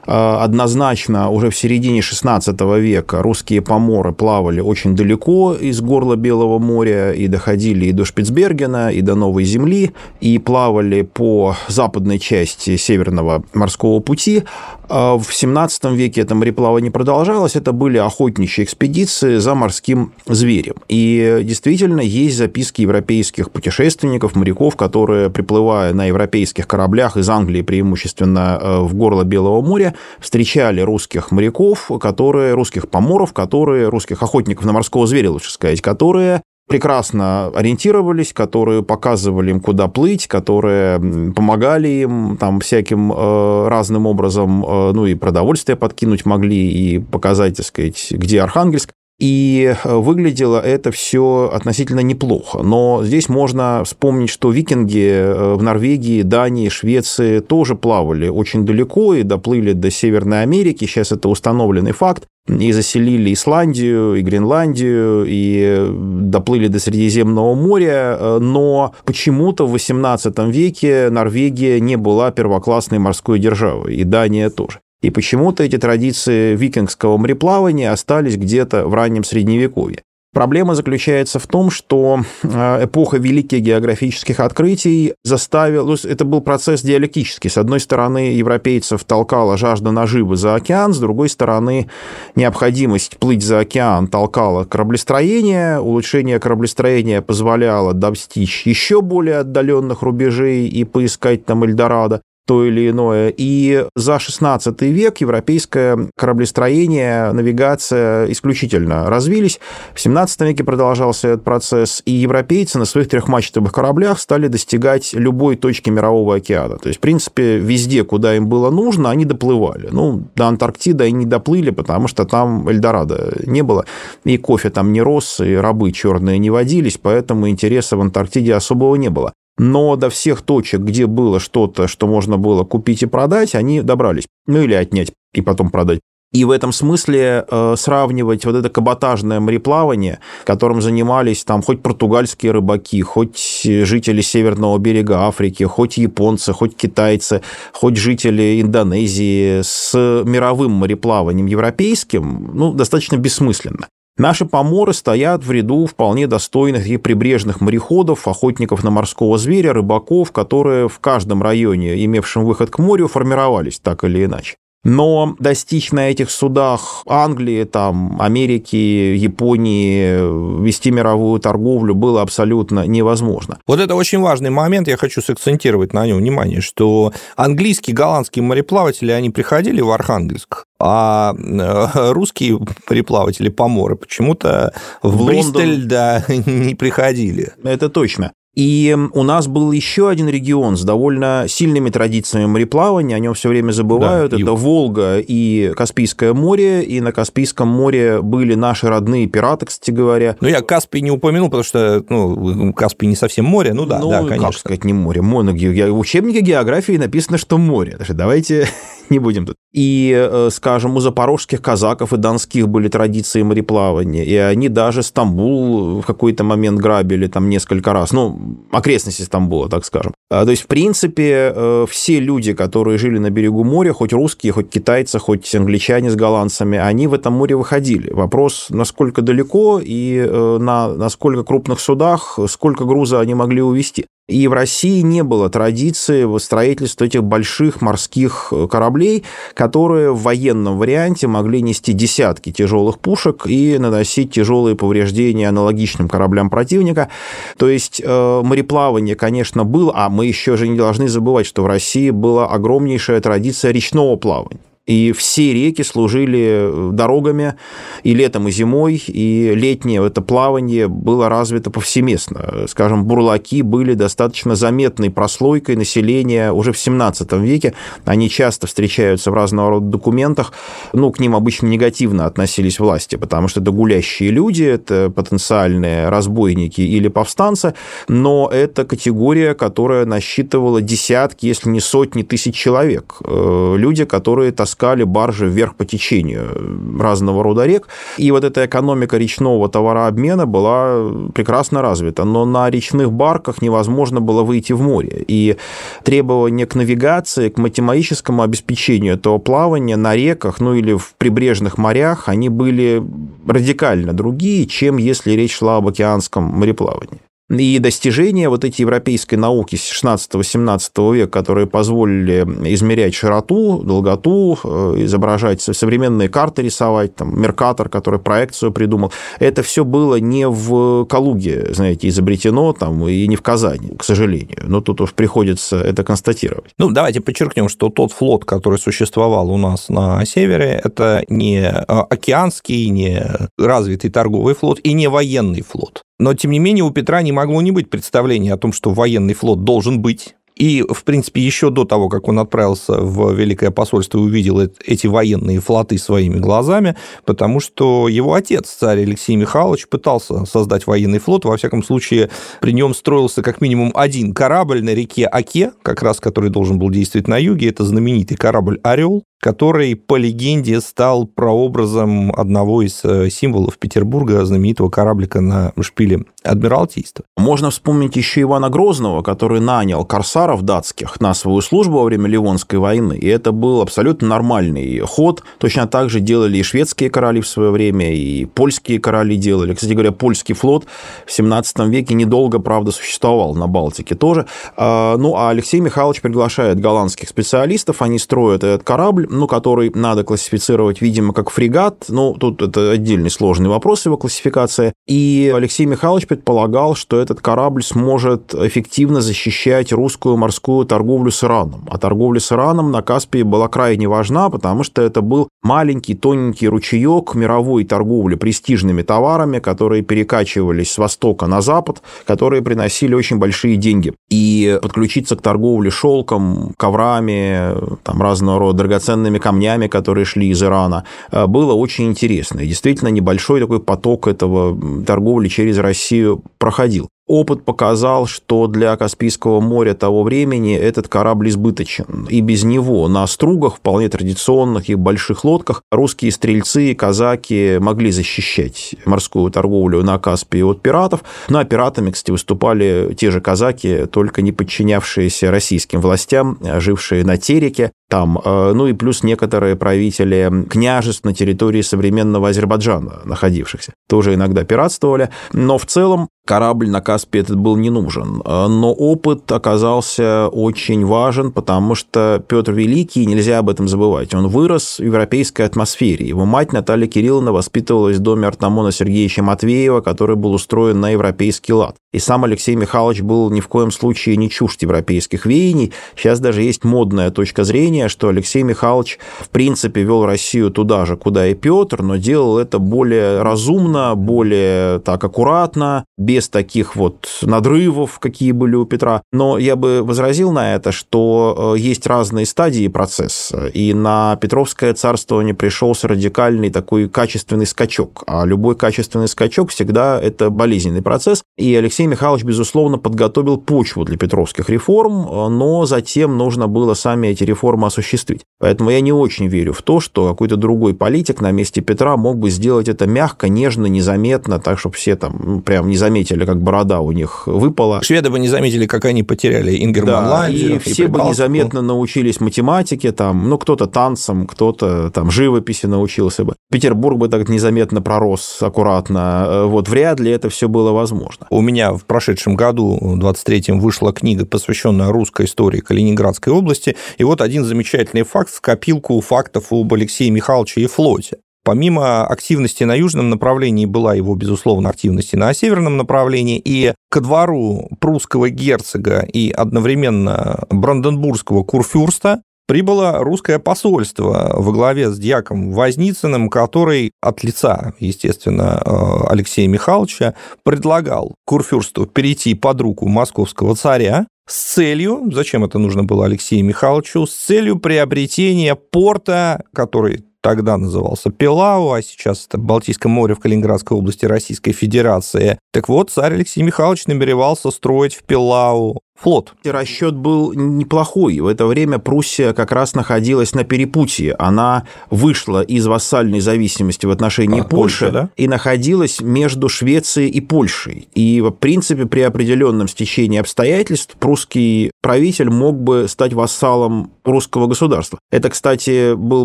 Э, 0.07 0.39
однозначно, 0.41 1.31
уже 1.31 1.51
в 1.51 1.57
середине 1.57 2.03
16 2.03 2.61
века 2.79 3.23
русские 3.23 3.63
поморы 3.63 4.13
плавали 4.13 4.61
очень 4.61 4.97
далеко 4.97 5.55
из 5.55 5.81
горла 5.81 6.17
Белого 6.17 6.59
моря 6.59 7.13
и 7.13 7.29
доходили 7.29 7.87
и 7.87 7.93
до 7.93 8.05
Шпицбергена, 8.05 8.91
и 8.91 9.01
до 9.01 9.15
Новой 9.15 9.45
Земли, 9.45 9.93
и 10.21 10.39
плавали 10.39 11.03
по 11.03 11.55
западной 11.69 12.19
части 12.19 12.77
Северного 12.77 13.28
Северного 13.29 13.45
морского 13.53 14.01
пути. 14.01 14.45
А 14.89 15.19
в 15.19 15.33
17 15.33 15.85
веке 15.93 16.23
это 16.23 16.35
мореплавание 16.35 16.91
продолжалось. 16.91 17.57
Это 17.57 17.73
были 17.73 17.99
охотничьи 17.99 18.65
экспедиции 18.65 19.37
за 19.39 19.55
морским 19.55 20.13
зверем. 20.27 20.77
И 20.89 21.41
действительно 21.43 22.01
есть 22.01 22.37
записки 22.37 22.83
европейских 22.83 23.51
путешественников, 23.51 24.35
моряков, 24.35 24.77
которые, 24.77 25.31
приплывая 25.31 25.93
на 25.93 26.07
европейских 26.07 26.67
кораблях 26.67 27.17
из 27.17 27.29
Англии 27.29 27.63
преимущественно 27.63 28.59
э, 28.61 28.81
в 28.81 28.95
горло 28.95 29.25
Белого 29.25 29.61
моря, 29.61 29.95
встречали 30.19 30.81
русских 30.81 31.31
моряков, 31.31 31.91
которые, 32.01 32.55
русских 32.55 32.89
поморов, 32.89 33.33
которые, 33.33 33.89
русских 33.89 34.23
охотников 34.23 34.65
на 34.65 34.73
морского 34.73 35.07
зверя, 35.07 35.31
лучше 35.31 35.53
сказать, 35.53 35.81
которые 35.83 36.43
прекрасно 36.69 37.49
ориентировались, 37.49 38.33
которые 38.33 38.83
показывали 38.83 39.51
им, 39.51 39.61
куда 39.61 39.89
плыть, 39.89 40.27
которые 40.27 41.33
помогали 41.33 41.89
им 41.89 42.37
там 42.37 42.61
всяким 42.61 43.13
э, 43.13 43.69
разным 43.69 44.07
образом, 44.07 44.65
э, 44.65 44.93
ну 44.93 45.07
и 45.07 45.15
продовольствие 45.15 45.77
подкинуть 45.77 46.27
могли 46.27 46.71
и 46.71 46.99
показать, 46.99 47.57
так 47.57 47.67
сказать, 47.67 48.09
где 48.11 48.43
Архангельск. 48.43 48.91
И 49.19 49.75
выглядело 49.83 50.61
это 50.61 50.93
все 50.93 51.51
относительно 51.53 51.99
неплохо. 52.01 52.63
Но 52.63 53.01
здесь 53.03 53.29
можно 53.29 53.83
вспомнить, 53.85 54.31
что 54.31 54.53
викинги 54.53 55.57
в 55.57 55.61
Норвегии, 55.61 56.23
Дании, 56.23 56.69
Швеции 56.69 57.41
тоже 57.41 57.75
плавали 57.75 58.29
очень 58.29 58.65
далеко 58.65 59.15
и 59.15 59.25
доплыли 59.25 59.73
до 59.73 59.91
Северной 59.91 60.43
Америки. 60.43 60.85
Сейчас 60.85 61.11
это 61.11 61.29
установленный 61.29 61.91
факт 61.91 62.29
и 62.49 62.73
заселили 62.73 63.33
Исландию, 63.33 64.15
и 64.15 64.23
Гренландию, 64.23 65.25
и 65.27 65.87
доплыли 65.91 66.69
до 66.69 66.79
Средиземного 66.79 67.55
моря, 67.55 68.39
но 68.41 68.95
почему-то 69.05 69.67
в 69.67 69.75
XVIII 69.75 70.51
веке 70.51 71.11
Норвегия 71.11 71.81
не 71.81 71.97
была 71.97 72.31
первоклассной 72.31 72.99
морской 72.99 73.39
державой, 73.39 73.97
и 73.97 74.05
Дания 74.05 74.51
тоже. 74.51 74.81
И 75.01 75.11
почему-то 75.11 75.63
эти 75.63 75.79
традиции 75.79 76.57
викингского 76.57 77.19
мореплавания 77.19 77.93
остались 77.93 78.37
где-то 78.37 78.89
в 78.89 78.95
раннем 78.95 79.23
Средневековье. 79.23 80.03
Проблема 80.35 80.75
заключается 80.75 81.39
в 81.39 81.47
том, 81.47 81.71
что 81.71 82.21
э, 82.43 82.85
эпоха 82.85 83.17
великих 83.17 83.61
географических 83.61 84.41
открытий 84.41 85.15
заставила... 85.25 85.97
Это 86.05 86.27
был 86.27 86.43
процесс 86.43 86.83
диалектический. 86.83 87.49
С 87.49 87.57
одной 87.57 87.81
стороны, 87.81 88.35
европейцев 88.35 89.05
толкала 89.05 89.57
жажда 89.57 89.91
наживы 89.91 90.37
за 90.37 90.55
океан, 90.55 90.93
с 90.93 90.99
другой 90.99 91.31
стороны, 91.31 91.89
необходимость 92.35 93.17
плыть 93.17 93.43
за 93.43 93.61
океан 93.61 94.07
толкала 94.07 94.65
кораблестроение. 94.65 95.81
Улучшение 95.81 96.39
кораблестроения 96.39 97.23
позволяло 97.23 97.95
достичь 97.95 98.67
еще 98.67 99.01
более 99.01 99.39
отдаленных 99.39 100.03
рубежей 100.03 100.69
и 100.69 100.85
поискать 100.85 101.47
там 101.47 101.65
Эльдорадо 101.65 102.21
то 102.49 102.65
или 102.65 102.89
иное. 102.89 103.33
И 103.37 103.85
за 103.95 104.17
XVI 104.17 104.75
век 104.81 105.19
европейское 105.19 106.09
кораблестроение, 106.17 107.31
навигация 107.33 108.25
исключительно 108.33 109.11
развились. 109.11 109.61
В 109.95 109.99
XVII 109.99 110.47
веке 110.47 110.65
продолжался 110.65 111.29
этот 111.29 111.45
процесс, 111.45 112.01
и 112.07 112.13
европейцы 112.13 112.79
на 112.79 112.87
своих 112.87 113.11
трехмачтовых 113.11 113.71
кораблях 113.71 114.19
стали 114.19 114.49
достигать 114.49 115.13
любой 115.13 115.57
точки 115.57 115.91
мирового 115.91 116.37
океана. 116.37 116.79
То 116.79 116.89
есть, 116.89 117.01
в 117.01 117.03
принципе, 117.03 117.59
везде, 117.59 118.03
куда 118.03 118.35
им 118.35 118.47
было 118.47 118.71
нужно, 118.71 119.11
они 119.11 119.27
доплывали. 119.27 119.89
Ну, 119.91 120.25
до 120.35 120.47
Антарктиды 120.47 121.05
они 121.05 121.13
не 121.13 121.27
доплыли, 121.27 121.69
потому 121.69 122.09
что 122.09 122.25
там 122.25 122.67
Эльдорадо 122.67 123.35
не 123.45 123.63
было, 123.63 123.85
и 124.25 124.39
кофе 124.39 124.71
там 124.71 124.95
не 124.95 125.03
рос, 125.03 125.41
и 125.41 125.55
рабы 125.55 125.93
черные 125.93 126.39
не 126.39 126.49
водились, 126.49 126.97
поэтому 126.97 127.51
интереса 127.51 127.99
в 127.99 128.01
Антарктиде 128.01 128.55
особого 128.55 128.95
не 128.95 129.11
было 129.11 129.35
но 129.59 129.97
до 129.97 130.09
всех 130.11 130.43
точек, 130.43 130.81
где 130.81 131.07
было 131.07 131.41
что-то, 131.41 131.89
что 131.89 132.07
можно 132.07 132.39
было 132.39 132.65
купить 132.65 133.03
и 133.03 133.07
продать, 133.07 133.55
они 133.55 133.83
добрались. 133.83 134.27
Ну 134.47 134.63
или 134.63 134.75
отнять 134.75 135.13
и 135.35 135.41
потом 135.41 135.71
продать. 135.71 136.01
И 136.31 136.45
в 136.45 136.51
этом 136.51 136.73
смысле 136.73 137.47
э, 137.51 137.75
сравнивать 137.79 138.45
вот 138.45 138.55
это 138.55 138.69
каботажное 138.69 139.41
мореплавание, 139.41 140.19
которым 140.45 140.83
занимались 140.83 141.43
там 141.43 141.63
хоть 141.63 141.83
португальские 141.83 142.53
рыбаки, 142.53 143.01
хоть 143.01 143.63
жители 143.65 144.21
северного 144.21 144.77
берега 144.77 145.27
Африки, 145.27 145.63
хоть 145.63 145.97
японцы, 145.97 146.53
хоть 146.53 146.77
китайцы, 146.77 147.41
хоть 147.73 147.97
жители 147.97 148.61
Индонезии 148.61 149.63
с 149.63 149.95
мировым 149.95 150.73
мореплаванием 150.73 151.47
европейским, 151.47 152.51
ну, 152.53 152.75
достаточно 152.75 153.17
бессмысленно. 153.17 153.89
Наши 154.19 154.47
поморы 154.47 154.95
стоят 154.95 155.45
в 155.45 155.53
ряду 155.53 155.87
вполне 155.87 156.27
достойных 156.27 156.89
и 156.89 156.97
прибрежных 156.97 157.61
мореходов, 157.61 158.27
охотников 158.27 158.83
на 158.83 158.91
морского 158.91 159.39
зверя, 159.39 159.73
рыбаков, 159.73 160.33
которые 160.33 160.89
в 160.89 160.99
каждом 160.99 161.41
районе, 161.41 162.05
имевшем 162.05 162.45
выход 162.45 162.69
к 162.69 162.81
морю, 162.81 163.07
формировались 163.07 163.79
так 163.79 164.03
или 164.03 164.25
иначе. 164.25 164.57
Но 164.85 165.35
достичь 165.39 165.91
на 165.93 166.11
этих 166.11 166.31
судах 166.31 167.03
Англии, 167.07 167.65
там, 167.65 168.21
Америки, 168.21 168.77
Японии, 168.77 170.63
вести 170.63 170.91
мировую 170.91 171.41
торговлю 171.41 171.95
было 171.95 172.23
абсолютно 172.23 172.87
невозможно. 172.87 173.59
Вот 173.67 173.81
это 173.81 173.95
очень 173.97 174.21
важный 174.21 174.51
момент, 174.51 174.89
я 174.89 174.97
хочу 174.97 175.21
сакцентировать 175.21 175.93
на 175.93 176.07
нем 176.07 176.19
внимание, 176.19 176.61
что 176.61 177.13
английские, 177.37 177.95
голландские 177.95 178.43
мореплаватели, 178.45 179.11
они 179.11 179.31
приходили 179.31 179.81
в 179.81 179.91
Архангельск, 179.91 180.65
а 180.81 181.35
э, 181.37 182.13
русские 182.13 182.61
мореплаватели, 182.89 183.49
поморы, 183.49 183.97
почему-то 183.97 184.73
в, 185.03 185.11
в 185.11 185.27
Бристоль, 185.27 185.85
да, 185.85 186.25
не 186.29 186.75
приходили. 186.75 187.53
Это 187.65 187.89
точно. 187.89 188.33
И 188.59 188.97
у 189.13 189.23
нас 189.23 189.47
был 189.47 189.71
еще 189.71 190.09
один 190.09 190.29
регион 190.29 190.77
с 190.77 190.83
довольно 190.83 191.45
сильными 191.47 191.91
традициями 191.91 192.47
мореплавания, 192.47 193.15
о 193.15 193.21
нем 193.21 193.35
все 193.35 193.51
время 193.51 193.71
забывают. 193.71 194.33
Да, 194.33 194.37
Это 194.37 194.51
юг. 194.51 194.59
Волга 194.59 195.19
и 195.21 195.73
Каспийское 195.77 196.35
море, 196.35 196.83
и 196.83 197.01
на 197.01 197.13
Каспийском 197.13 197.69
море 197.69 198.21
были 198.21 198.57
наши 198.57 198.89
родные 198.89 199.29
пираты, 199.29 199.67
кстати 199.67 199.93
говоря. 199.93 200.35
Ну, 200.41 200.49
я 200.49 200.61
Каспий 200.61 201.03
не 201.03 201.13
упомянул, 201.13 201.51
потому 201.51 201.63
что 201.63 202.05
ну, 202.09 202.73
Каспий 202.73 203.07
не 203.07 203.15
совсем 203.15 203.45
море, 203.45 203.75
ну 203.75 203.87
да, 203.87 204.01
ну, 204.01 204.11
да, 204.11 204.25
конечно. 204.25 204.47
как 204.47 204.55
сказать, 204.59 204.83
не 204.83 204.93
море, 204.93 205.23
моно, 205.23 205.53
в 205.53 205.99
учебнике 205.99 206.41
географии 206.41 206.97
написано, 206.97 207.39
что 207.39 207.59
море. 207.59 207.97
Давайте 208.09 208.67
не 209.11 209.19
будем 209.19 209.47
тут. 209.47 209.57
И, 209.73 210.13
э, 210.17 210.49
скажем, 210.51 210.97
у 210.97 211.01
запорожских 211.01 211.63
казаков 211.63 212.13
и 212.13 212.17
донских 212.17 212.69
были 212.69 212.89
традиции 212.89 213.43
мореплавания, 213.43 214.25
и 214.25 214.35
они 214.35 214.69
даже 214.69 215.03
Стамбул 215.03 216.01
в 216.01 216.07
какой-то 216.07 216.45
момент 216.45 216.79
грабили 216.79 217.27
там 217.27 217.49
несколько 217.49 217.93
раз, 217.93 218.13
ну, 218.13 218.39
окрестности 218.71 219.23
Стамбула, 219.23 219.69
так 219.69 219.85
скажем. 219.85 220.15
А, 220.31 220.45
то 220.45 220.51
есть, 220.51 220.63
в 220.63 220.67
принципе, 220.67 221.53
э, 221.55 221.87
все 221.89 222.21
люди, 222.21 222.55
которые 222.55 222.99
жили 222.99 223.19
на 223.19 223.31
берегу 223.31 223.65
моря, 223.65 223.93
хоть 223.93 224.13
русские, 224.13 224.53
хоть 224.53 224.71
китайцы, 224.71 225.19
хоть 225.19 225.55
англичане 225.55 226.11
с 226.11 226.17
голландцами, 226.17 226.79
они 226.79 227.07
в 227.07 227.15
этом 227.15 227.35
море 227.35 227.57
выходили. 227.57 228.11
Вопрос, 228.11 228.67
насколько 228.71 229.23
далеко 229.23 229.81
и 229.83 230.17
э, 230.17 230.59
на, 230.59 230.89
на 230.89 231.09
крупных 231.45 231.81
судах, 231.81 232.39
сколько 232.49 232.85
груза 232.85 233.21
они 233.21 233.35
могли 233.35 233.63
увезти. 233.63 234.07
И 234.29 234.47
в 234.47 234.53
России 234.53 235.01
не 235.01 235.23
было 235.23 235.49
традиции 235.49 236.39
строительства 236.39 237.07
этих 237.07 237.25
больших 237.25 237.81
морских 237.81 238.49
э, 238.53 238.69
кораблей, 238.71 239.25
которые 239.55 240.13
в 240.13 240.23
военном 240.23 240.77
варианте 240.77 241.27
могли 241.27 241.63
нести 241.63 241.95
десятки 241.95 242.53
тяжелых 242.53 242.99
пушек 242.99 243.47
и 243.47 243.79
наносить 243.79 244.33
тяжелые 244.33 244.77
повреждения 244.77 245.49
аналогичным 245.49 246.11
кораблям 246.11 246.51
противника. 246.51 247.09
То 247.57 247.71
есть 247.71 248.03
э, 248.05 248.43
мореплавание, 248.45 249.17
конечно, 249.17 249.65
было, 249.65 249.93
а 249.95 250.11
мы 250.11 250.27
еще 250.27 250.59
же 250.59 250.69
не 250.69 250.77
должны 250.77 251.09
забывать, 251.09 251.47
что 251.47 251.63
в 251.63 251.67
России 251.67 252.11
была 252.11 252.49
огромнейшая 252.49 253.23
традиция 253.23 253.73
речного 253.73 254.17
плавания. 254.17 254.61
И 254.89 255.13
все 255.13 255.53
реки 255.53 255.83
служили 255.83 256.41
э, 256.41 256.91
дорогами 256.95 257.57
и 258.05 258.15
летом, 258.15 258.49
и 258.49 258.51
зимой, 258.51 258.95
и 259.07 259.53
летнее 259.55 260.07
это 260.07 260.23
плавание 260.23 260.89
было 260.89 261.29
развито 261.29 261.71
повсеместно. 261.71 262.65
Скажем, 262.69 263.05
бурлаки 263.05 263.61
были 263.61 263.93
достаточно 263.93 264.57
заметной 264.57 265.11
прослойкой 265.11 265.77
населения 265.77 266.53
уже 266.53 266.73
в 266.73 266.79
17 266.79 267.31
веке. 267.35 267.75
Они 268.07 268.31
часто 268.31 268.67
встречаются 268.67 269.31
в 269.31 269.35
разного 269.35 269.69
рода 269.71 269.87
документах. 269.89 270.55
Ну, 270.95 271.11
к 271.11 271.21
ним 271.21 271.37
обычно 271.37 271.67
негативно 271.67 272.25
относились 272.25 272.81
власти, 272.81 273.17
потому 273.17 273.49
что 273.49 273.61
это 273.61 273.71
гулящие 273.71 274.31
люди, 274.31 274.63
это 274.63 275.13
потенциальные 275.15 276.09
разбойники 276.09 276.81
или 276.81 277.09
повстанцы, 277.09 277.75
но 278.09 278.49
это 278.51 278.87
категория, 278.87 279.53
которая 279.53 280.07
насчитывала 280.07 280.81
десятки, 280.81 281.45
если 281.45 281.69
не 281.69 281.81
сотни 281.81 282.23
тысяч 282.23 282.55
человек. 282.55 283.17
Э, 283.23 283.75
люди, 283.77 284.07
которые 284.07 284.53
таскали 284.53 284.78
таскали 284.79 285.05
баржи 285.05 285.49
вверх 285.49 285.75
по 285.75 285.85
течению 285.85 287.01
разного 287.01 287.43
рода 287.43 287.67
рек. 287.67 287.89
И 288.19 288.31
вот 288.31 288.45
эта 288.45 288.67
экономика 288.67 289.19
речного 289.19 289.69
товарообмена 289.69 290.47
была 290.47 291.31
прекрасно 291.35 291.83
развита. 291.83 292.25
Но 292.25 292.45
на 292.45 292.71
речных 292.71 293.11
барках 293.13 293.63
невозможно 293.63 294.21
было 294.21 294.43
выйти 294.43 294.75
в 294.75 294.81
море. 294.81 295.25
И 295.29 295.57
требования 296.05 296.67
к 296.67 296.77
навигации, 296.77 297.49
к 297.49 297.59
математическому 297.59 298.43
обеспечению 298.43 299.15
этого 299.15 299.39
плавания 299.39 299.97
на 299.97 300.17
реках, 300.17 300.61
ну 300.61 300.75
или 300.75 300.97
в 300.97 301.15
прибрежных 301.19 301.79
морях, 301.79 302.29
они 302.29 302.49
были 302.49 303.03
радикально 303.47 304.13
другие, 304.13 304.67
чем 304.67 304.99
если 304.99 305.33
речь 305.33 305.57
шла 305.57 305.77
об 305.77 305.89
океанском 305.89 306.45
мореплавании. 306.45 307.28
И 307.51 307.79
достижения 307.79 308.51
вот 308.51 308.65
эти 308.65 308.83
европейской 308.83 309.37
науки 309.37 309.77
с 309.77 310.05
16-17 310.05 311.15
века, 311.15 311.31
которые 311.31 311.67
позволили 311.67 312.43
измерять 312.75 313.15
широту, 313.15 313.83
долготу, 313.83 314.59
э, 314.63 315.05
изображать 315.05 315.63
современные 315.63 316.29
карты 316.29 316.63
рисовать, 316.63 317.15
там, 317.15 317.41
Меркатор, 317.41 317.89
который 317.89 318.21
проекцию 318.21 318.71
придумал, 318.73 319.13
это 319.39 319.63
все 319.63 319.85
было 319.85 320.17
не 320.17 320.47
в 320.47 321.07
Калуге, 321.07 321.73
знаете, 321.73 322.09
изобретено 322.09 322.75
там, 322.75 323.09
и 323.09 323.27
не 323.27 323.37
в 323.37 323.43
Казани, 323.43 323.97
к 323.99 324.05
сожалению. 324.05 324.59
Но 324.65 324.83
тут 324.83 325.01
уж 325.01 325.15
приходится 325.15 325.79
это 325.79 326.05
констатировать. 326.05 326.73
Ну, 326.77 326.91
давайте 326.91 327.23
подчеркнем, 327.23 327.71
что 327.71 327.89
тот 327.89 328.13
флот, 328.13 328.45
который 328.45 328.79
существовал 328.79 329.51
у 329.51 329.57
нас 329.57 329.89
на 329.89 330.23
севере, 330.27 330.83
это 330.85 331.25
не 331.29 331.61
э, 331.61 331.71
океанский, 331.71 332.91
не 332.91 333.23
развитый 333.57 334.11
торговый 334.11 334.55
флот 334.55 334.81
и 334.81 334.93
не 334.93 335.09
военный 335.09 335.63
флот. 335.63 336.03
Но, 336.19 336.35
тем 336.35 336.51
не 336.51 336.59
менее, 336.59 336.85
у 336.85 336.91
Петра 336.91 337.23
не 337.23 337.33
могло 337.33 337.63
не 337.63 337.71
быть 337.71 337.91
представления 337.91 338.53
о 338.53 338.57
том, 338.59 338.73
что 338.73 338.91
военный 338.91 339.35
флот 339.35 339.65
должен 339.65 340.01
быть, 340.01 340.35
И, 340.59 340.85
в 340.89 341.05
принципе, 341.05 341.41
еще 341.41 341.71
до 341.71 341.85
того, 341.85 342.09
как 342.09 342.27
он 342.27 342.41
отправился 342.41 343.01
в 343.01 343.33
Великое 343.33 343.71
посольство 343.71 344.19
и 344.19 344.23
увидел 344.23 344.61
эти 344.61 345.07
военные 345.07 345.61
флоты 345.61 345.97
своими 345.99 346.39
глазами, 346.39 346.97
потому 347.25 347.61
что 347.61 348.09
его 348.09 348.35
отец, 348.35 348.69
царь 348.69 349.03
Алексей 349.03 349.37
Михайлович, 349.37 349.87
пытался 349.89 350.45
создать 350.47 350.87
военный 350.89 351.21
флот. 351.21 351.45
Во 351.45 351.57
всяком 351.57 351.85
случае, 351.85 352.31
при 352.61 352.73
нем 352.73 352.93
строился 352.93 353.41
как 353.41 353.61
минимум 353.61 353.93
один 353.95 354.35
корабль 354.35 354.83
на 354.83 354.91
реке 354.95 355.27
Оке, 355.27 355.71
как 355.83 356.03
раз 356.03 356.19
который 356.19 356.51
должен 356.51 356.81
был 356.81 356.91
действовать 356.91 357.29
на 357.29 357.39
юге. 357.39 357.69
Это 357.69 357.85
знаменитый 357.85 358.37
корабль 358.37 358.81
«Орел», 358.83 359.23
который, 359.41 359.95
по 359.95 360.17
легенде, 360.17 360.81
стал 360.81 361.27
прообразом 361.27 362.33
одного 362.33 362.83
из 362.83 363.05
э, 363.05 363.31
символов 363.31 363.79
Петербурга, 363.79 364.45
знаменитого 364.45 364.89
кораблика 364.89 365.41
на 365.41 365.73
шпиле 365.81 366.25
Адмиралтейства. 366.43 367.25
Можно 367.37 367.71
вспомнить 367.71 368.17
еще 368.17 368.43
Ивана 368.43 368.69
Грозного, 368.69 369.23
который 369.23 369.61
нанял 369.61 370.05
корсаров 370.05 370.63
датских 370.63 371.21
на 371.21 371.35
свою 371.35 371.61
службу 371.61 371.99
во 371.99 372.05
время 372.05 372.29
Ливонской 372.29 372.79
войны, 372.79 373.17
и 373.17 373.27
это 373.29 373.53
был 373.53 373.81
абсолютно 373.81 374.29
нормальный 374.29 374.99
ход. 375.01 375.43
Точно 375.59 375.87
так 375.87 376.11
же 376.11 376.21
делали 376.21 376.59
и 376.59 376.63
шведские 376.63 377.11
короли 377.11 377.41
в 377.41 377.47
свое 377.47 377.71
время, 377.71 378.13
и 378.13 378.45
польские 378.45 378.99
короли 378.99 379.37
делали. 379.37 379.75
Кстати 379.75 379.93
говоря, 379.93 380.13
польский 380.13 380.55
флот 380.55 380.87
в 381.27 381.33
17 381.33 381.79
веке 381.89 382.15
недолго, 382.15 382.59
правда, 382.59 382.91
существовал 382.91 383.55
на 383.55 383.69
Балтике 383.69 384.15
тоже. 384.15 384.47
А, 384.77 385.17
ну, 385.17 385.37
а 385.37 385.51
Алексей 385.51 385.81
Михайлович 385.81 386.21
приглашает 386.23 386.81
голландских 386.81 387.29
специалистов, 387.29 388.03
они 388.03 388.19
строят 388.19 388.65
этот 388.65 388.83
корабль, 388.83 389.28
ну, 389.29 389.47
который 389.47 389.91
надо 389.95 390.25
классифицировать, 390.25 391.01
видимо, 391.01 391.33
как 391.33 391.51
фрегат. 391.51 392.07
Ну, 392.09 392.35
тут 392.35 392.63
это 392.63 392.91
отдельный 392.91 393.31
сложный 393.31 393.69
вопрос, 393.69 394.07
его 394.07 394.17
классификация. 394.17 394.93
И 395.07 395.53
Алексей 395.55 395.87
Михайлович 395.87 396.27
предполагал, 396.27 396.95
что 396.95 397.19
этот 397.21 397.41
корабль 397.41 397.83
сможет 397.83 398.55
эффективно 398.55 399.21
защищать 399.21 399.93
русскую 399.93 400.37
морскую 400.37 400.87
торговлю 400.87 401.31
с 401.31 401.45
Ираном. 401.45 401.87
А 401.91 401.99
торговля 401.99 402.41
с 402.41 402.53
Ираном 402.53 402.91
на 402.91 403.03
Каспии 403.03 403.43
была 403.43 403.69
крайне 403.69 404.09
важна, 404.09 404.51
потому 404.51 404.83
что 404.83 405.03
это 405.03 405.21
был 405.21 405.49
маленький, 405.63 406.15
тоненький 406.15 406.69
ручеек 406.69 407.35
мировой 407.35 407.85
торговли 407.85 408.35
престижными 408.35 409.03
товарами, 409.03 409.59
которые 409.59 410.03
перекачивались 410.03 410.93
с 410.93 410.99
востока 410.99 411.47
на 411.47 411.61
запад, 411.61 412.03
которые 412.27 412.63
приносили 412.63 413.15
очень 413.15 413.39
большие 413.39 413.77
деньги. 413.77 414.13
И 414.31 414.79
подключиться 414.83 415.37
к 415.37 415.43
торговле 415.43 415.91
шелком, 415.91 416.73
коврами, 416.77 417.75
там 418.03 418.23
разного 418.23 418.59
рода 418.59 418.79
драгоценными 418.79 419.18
драгоценными 419.19 419.39
камнями, 419.39 419.89
которые 419.89 420.25
шли 420.25 420.49
из 420.49 420.63
Ирана, 420.63 421.05
э, 421.33 421.47
было 421.47 421.75
очень 421.75 422.07
интересно. 422.07 422.61
И 422.61 422.67
действительно 422.67 423.11
небольшой 423.11 423.61
такой 423.61 423.81
поток 423.81 424.27
этого 424.27 425.05
торговли 425.05 425.49
через 425.49 425.79
Россию 425.79 426.43
проходил. 426.59 427.09
Опыт 427.29 427.63
показал, 427.63 428.27
что 428.27 428.67
для 428.69 428.97
Каспийского 428.97 429.61
моря 429.61 429.93
того 429.93 430.23
времени 430.23 430.75
этот 430.75 431.09
корабль 431.09 431.51
избыточен. 431.51 432.27
И 432.31 432.41
без 432.41 432.65
него 432.65 433.07
на 433.07 433.27
стругах, 433.27 433.77
вполне 433.77 434.09
традиционных 434.09 434.89
и 434.89 434.95
больших 434.95 435.45
лодках, 435.45 435.83
русские 435.93 436.33
стрельцы 436.33 436.91
и 436.91 436.95
казаки 436.95 437.77
могли 437.81 438.13
защищать 438.13 438.95
морскую 439.05 439.51
торговлю 439.51 440.03
на 440.03 440.19
Каспии 440.19 440.63
от 440.63 440.81
пиратов. 440.81 441.23
Ну, 441.51 441.59
а 441.59 441.65
пиратами, 441.65 442.11
кстати, 442.11 442.31
выступали 442.31 443.15
те 443.15 443.31
же 443.31 443.43
казаки, 443.43 444.07
только 444.07 444.41
не 444.41 444.53
подчинявшиеся 444.53 445.51
российским 445.51 446.01
властям, 446.01 446.59
жившие 446.81 447.25
на 447.25 447.37
Тереке, 447.37 447.93
там, 448.09 448.41
э, 448.43 448.73
ну 448.73 448.87
и 448.87 448.95
плюс 448.95 449.23
некоторые 449.23 449.77
правители 449.77 450.51
княжеств 450.69 451.25
на 451.25 451.35
территории 451.35 451.83
современного 451.83 452.49
Азербайджана 452.49 453.21
находившихся, 453.25 453.93
тоже 454.09 454.35
иногда 454.35 454.65
пиратствовали, 454.65 455.29
но 455.53 455.77
в 455.77 455.85
целом 455.85 456.29
корабль 456.49 456.89
на 456.89 457.03
Каспии 457.03 457.41
этот 457.41 457.59
был 457.59 457.77
не 457.77 457.91
нужен. 457.91 458.43
Но 458.47 458.93
опыт 458.93 459.53
оказался 459.53 460.49
очень 460.49 461.05
важен, 461.05 461.53
потому 461.53 461.95
что 461.95 462.43
Петр 462.49 462.73
Великий, 462.73 463.27
нельзя 463.27 463.59
об 463.59 463.69
этом 463.69 463.87
забывать, 463.87 464.35
он 464.35 464.49
вырос 464.49 464.99
в 464.99 465.05
европейской 465.05 465.63
атмосфере. 465.63 466.27
Его 466.27 466.47
мать 466.47 466.73
Наталья 466.73 467.07
Кирилловна 467.07 467.53
воспитывалась 467.53 468.17
в 468.17 468.21
доме 468.21 468.49
Артамона 468.49 468.93
Сергеевича 468.93 469.43
Матвеева, 469.43 470.01
который 470.01 470.37
был 470.37 470.55
устроен 470.55 471.01
на 471.01 471.11
европейский 471.11 471.75
лад. 471.75 471.97
И 472.11 472.19
сам 472.21 472.45
Алексей 472.45 472.75
Михайлович 472.75 473.21
был 473.21 473.51
ни 473.51 473.61
в 473.61 473.69
коем 473.69 473.91
случае 473.91 474.39
не 474.39 474.49
чужд 474.49 474.81
европейских 474.81 475.45
веяний. 475.45 475.93
Сейчас 476.17 476.41
даже 476.41 476.63
есть 476.63 476.83
модная 476.83 477.31
точка 477.31 477.65
зрения, 477.65 478.09
что 478.09 478.29
Алексей 478.29 478.63
Михайлович 478.63 479.19
в 479.41 479.51
принципе 479.51 480.05
вел 480.05 480.25
Россию 480.25 480.71
туда 480.71 481.05
же, 481.05 481.19
куда 481.19 481.47
и 481.49 481.55
Петр, 481.55 482.01
но 482.03 482.17
делал 482.17 482.57
это 482.57 482.79
более 482.79 483.43
разумно, 483.43 484.15
более 484.15 485.01
так 485.01 485.23
аккуратно, 485.23 486.07
без 486.17 486.49
таких 486.49 486.97
вот 486.97 487.29
надрывов, 487.43 488.19
какие 488.21 488.53
были 488.53 488.75
у 488.75 488.87
Петра. 488.87 489.21
Но 489.31 489.59
я 489.59 489.77
бы 489.77 490.03
возразил 490.03 490.51
на 490.51 490.77
это, 490.77 490.93
что 490.93 491.75
э, 491.77 491.79
есть 491.79 492.07
разные 492.07 492.47
стадии 492.47 492.89
процесса, 492.89 493.67
и 493.67 493.93
на 493.93 494.37
Петровское 494.37 494.95
царствование 494.95 495.53
пришелся 495.53 496.09
радикальный 496.09 496.71
такой 496.71 497.07
качественный 497.07 497.67
скачок. 497.67 498.25
А 498.27 498.47
любой 498.47 498.77
качественный 498.77 499.29
скачок 499.29 499.73
всегда 499.73 500.19
это 500.19 500.49
болезненный 500.49 501.03
процесс, 501.03 501.43
и 501.59 501.75
Алексей 501.75 501.98
Алексей 501.99 502.11
Михайлович, 502.13 502.45
безусловно, 502.45 502.97
подготовил 502.97 503.57
почву 503.57 504.05
для 504.05 504.17
петровских 504.17 504.71
реформ, 504.71 505.27
но 505.59 505.85
затем 505.85 506.39
нужно 506.39 506.69
было 506.69 506.95
сами 506.95 507.27
эти 507.27 507.43
реформы 507.43 507.89
осуществить. 507.89 508.43
Поэтому 508.61 508.91
я 508.91 509.01
не 509.01 509.13
очень 509.13 509.49
верю 509.49 509.73
в 509.73 509.83
то, 509.83 509.99
что 509.99 510.29
какой-то 510.29 510.55
другой 510.55 510.95
политик 510.95 511.41
на 511.41 511.51
месте 511.51 511.81
Петра 511.81 512.17
мог 512.17 512.39
бы 512.39 512.51
сделать 512.51 512.89
это 512.89 513.09
мягко, 513.09 513.49
нежно, 513.49 513.87
незаметно, 513.87 514.61
так, 514.61 514.79
чтобы 514.79 514.95
все 514.95 515.17
там 515.17 515.41
ну, 515.45 515.61
прям 515.61 515.89
не 515.89 515.97
заметили, 515.97 516.45
как 516.45 516.63
борода 516.63 517.01
у 517.01 517.11
них 517.11 517.49
выпала. 517.49 518.01
Шведы 518.01 518.31
бы 518.31 518.39
не 518.39 518.47
заметили, 518.47 518.87
как 518.87 519.05
они 519.05 519.25
потеряли 519.25 519.85
Ингерманландию. 519.85 520.69
Да, 520.69 520.77
и 520.77 520.79
все 520.79 521.09
бы 521.09 521.23
незаметно 521.23 521.83
научились 521.83 522.41
математике, 522.41 523.11
там, 523.11 523.49
ну, 523.49 523.59
кто-то 523.59 523.87
танцам, 523.87 524.47
кто-то 524.47 525.11
там 525.11 525.33
живописи 525.33 525.87
научился 525.87 526.45
бы. 526.45 526.55
Петербург 526.71 527.19
бы 527.19 527.29
так 527.29 527.49
незаметно 527.49 528.03
пророс 528.03 528.59
аккуратно. 528.61 529.65
Вот 529.67 529.89
вряд 529.89 530.21
ли 530.21 530.31
это 530.31 530.49
все 530.49 530.69
было 530.69 530.93
возможно. 530.93 531.49
У 531.51 531.61
меня 531.61 531.88
в 531.93 532.05
прошедшем 532.05 532.55
году, 532.55 532.99
в 533.01 533.19
23-м, 533.19 533.81
вышла 533.81 534.13
книга, 534.13 534.47
посвященная 534.47 535.09
русской 535.09 535.47
истории 535.47 535.81
Калининградской 535.81 536.53
области. 536.53 536.97
И 537.19 537.25
вот 537.25 537.41
один 537.41 537.65
замечательный 537.65 538.23
факт 538.23 538.51
в 538.51 538.61
копилку 538.61 539.21
фактов 539.21 539.67
об 539.71 539.93
Алексее 539.93 540.31
Михайловиче 540.31 540.83
и 540.83 540.87
флоте. 540.87 541.39
Помимо 541.65 542.27
активности 542.27 542.85
на 542.85 542.95
южном 542.95 543.29
направлении 543.29 543.85
была 543.85 544.15
его, 544.15 544.35
безусловно, 544.35 544.89
активность 544.89 545.35
и 545.35 545.37
на 545.37 545.53
северном 545.53 545.99
направлении, 545.99 546.59
и 546.65 546.95
ко 547.11 547.21
двору 547.21 547.91
прусского 548.01 548.49
герцога 548.49 549.21
и 549.21 549.51
одновременно 549.51 550.65
бранденбургского 550.71 551.65
курфюрста 551.65 552.41
прибыло 552.69 553.25
русское 553.25 553.59
посольство 553.59 554.53
во 554.55 554.73
главе 554.73 555.11
с 555.11 555.19
дьяком 555.19 555.73
Возницыным, 555.73 556.51
который 556.51 557.11
от 557.21 557.43
лица, 557.43 557.95
естественно, 557.99 558.81
э, 558.85 559.31
Алексея 559.31 559.67
Михайловича 559.67 560.35
предлагал 560.63 561.35
Курфюрсту 561.47 562.07
перейти 562.07 562.55
под 562.55 562.81
руку 562.83 563.09
московского 563.09 563.75
царя 563.75 564.27
с 564.47 564.75
целью, 564.75 565.31
зачем 565.33 565.65
это 565.65 565.79
нужно 565.79 566.05
было 566.05 566.27
Алексею 566.27 566.65
Михайловичу, 566.65 567.27
с 567.27 567.35
целью 567.35 567.79
приобретения 567.79 568.75
порта, 568.75 569.65
который 569.75 570.25
тогда 570.41 570.77
назывался 570.77 571.31
Пилау, 571.31 571.93
а 571.93 572.03
сейчас 572.03 572.47
это 572.47 572.59
Балтийское 572.59 573.11
море 573.11 573.35
в 573.35 573.41
Калининградской 573.41 573.97
области 573.97 574.25
Российской 574.25 574.73
Федерации. 574.73 575.59
Так 575.73 575.89
вот, 575.89 576.11
царь 576.11 576.35
Алексей 576.35 576.63
Михайлович 576.63 577.07
намеревался 577.07 577.71
строить 577.71 578.15
в 578.15 578.23
Пилау 578.25 579.01
флот. 579.21 579.55
Расчет 579.65 580.15
был 580.15 580.53
неплохой. 580.53 581.41
В 581.41 581.47
это 581.47 581.67
время 581.67 581.99
Пруссия 581.99 582.53
как 582.53 582.73
раз 582.73 582.95
находилась 582.95 583.55
на 583.55 583.65
перепутье. 583.65 584.35
Она 584.39 584.85
вышла 585.11 585.63
из 585.63 585.87
вассальной 585.87 586.41
зависимости 586.41 587.07
в 587.07 587.11
отношении 587.11 587.61
а, 587.61 587.65
Польши 587.65 587.99
Польша, 587.99 588.11
да? 588.11 588.31
и 588.37 588.49
находилась 588.49 589.21
между 589.21 589.69
Швецией 589.69 590.29
и 590.29 590.41
Польшей. 590.41 591.09
И, 591.15 591.41
в 591.41 591.51
принципе, 591.51 592.07
при 592.07 592.21
определенном 592.21 592.89
стечении 592.89 593.39
обстоятельств 593.39 594.17
прусский 594.19 594.91
правитель 595.03 595.51
мог 595.51 595.81
бы 595.81 596.07
стать 596.09 596.33
вассалом 596.33 597.13
русского 597.25 597.67
государства. 597.67 598.19
Это, 598.31 598.51
кстати, 598.51 599.15
был 599.15 599.45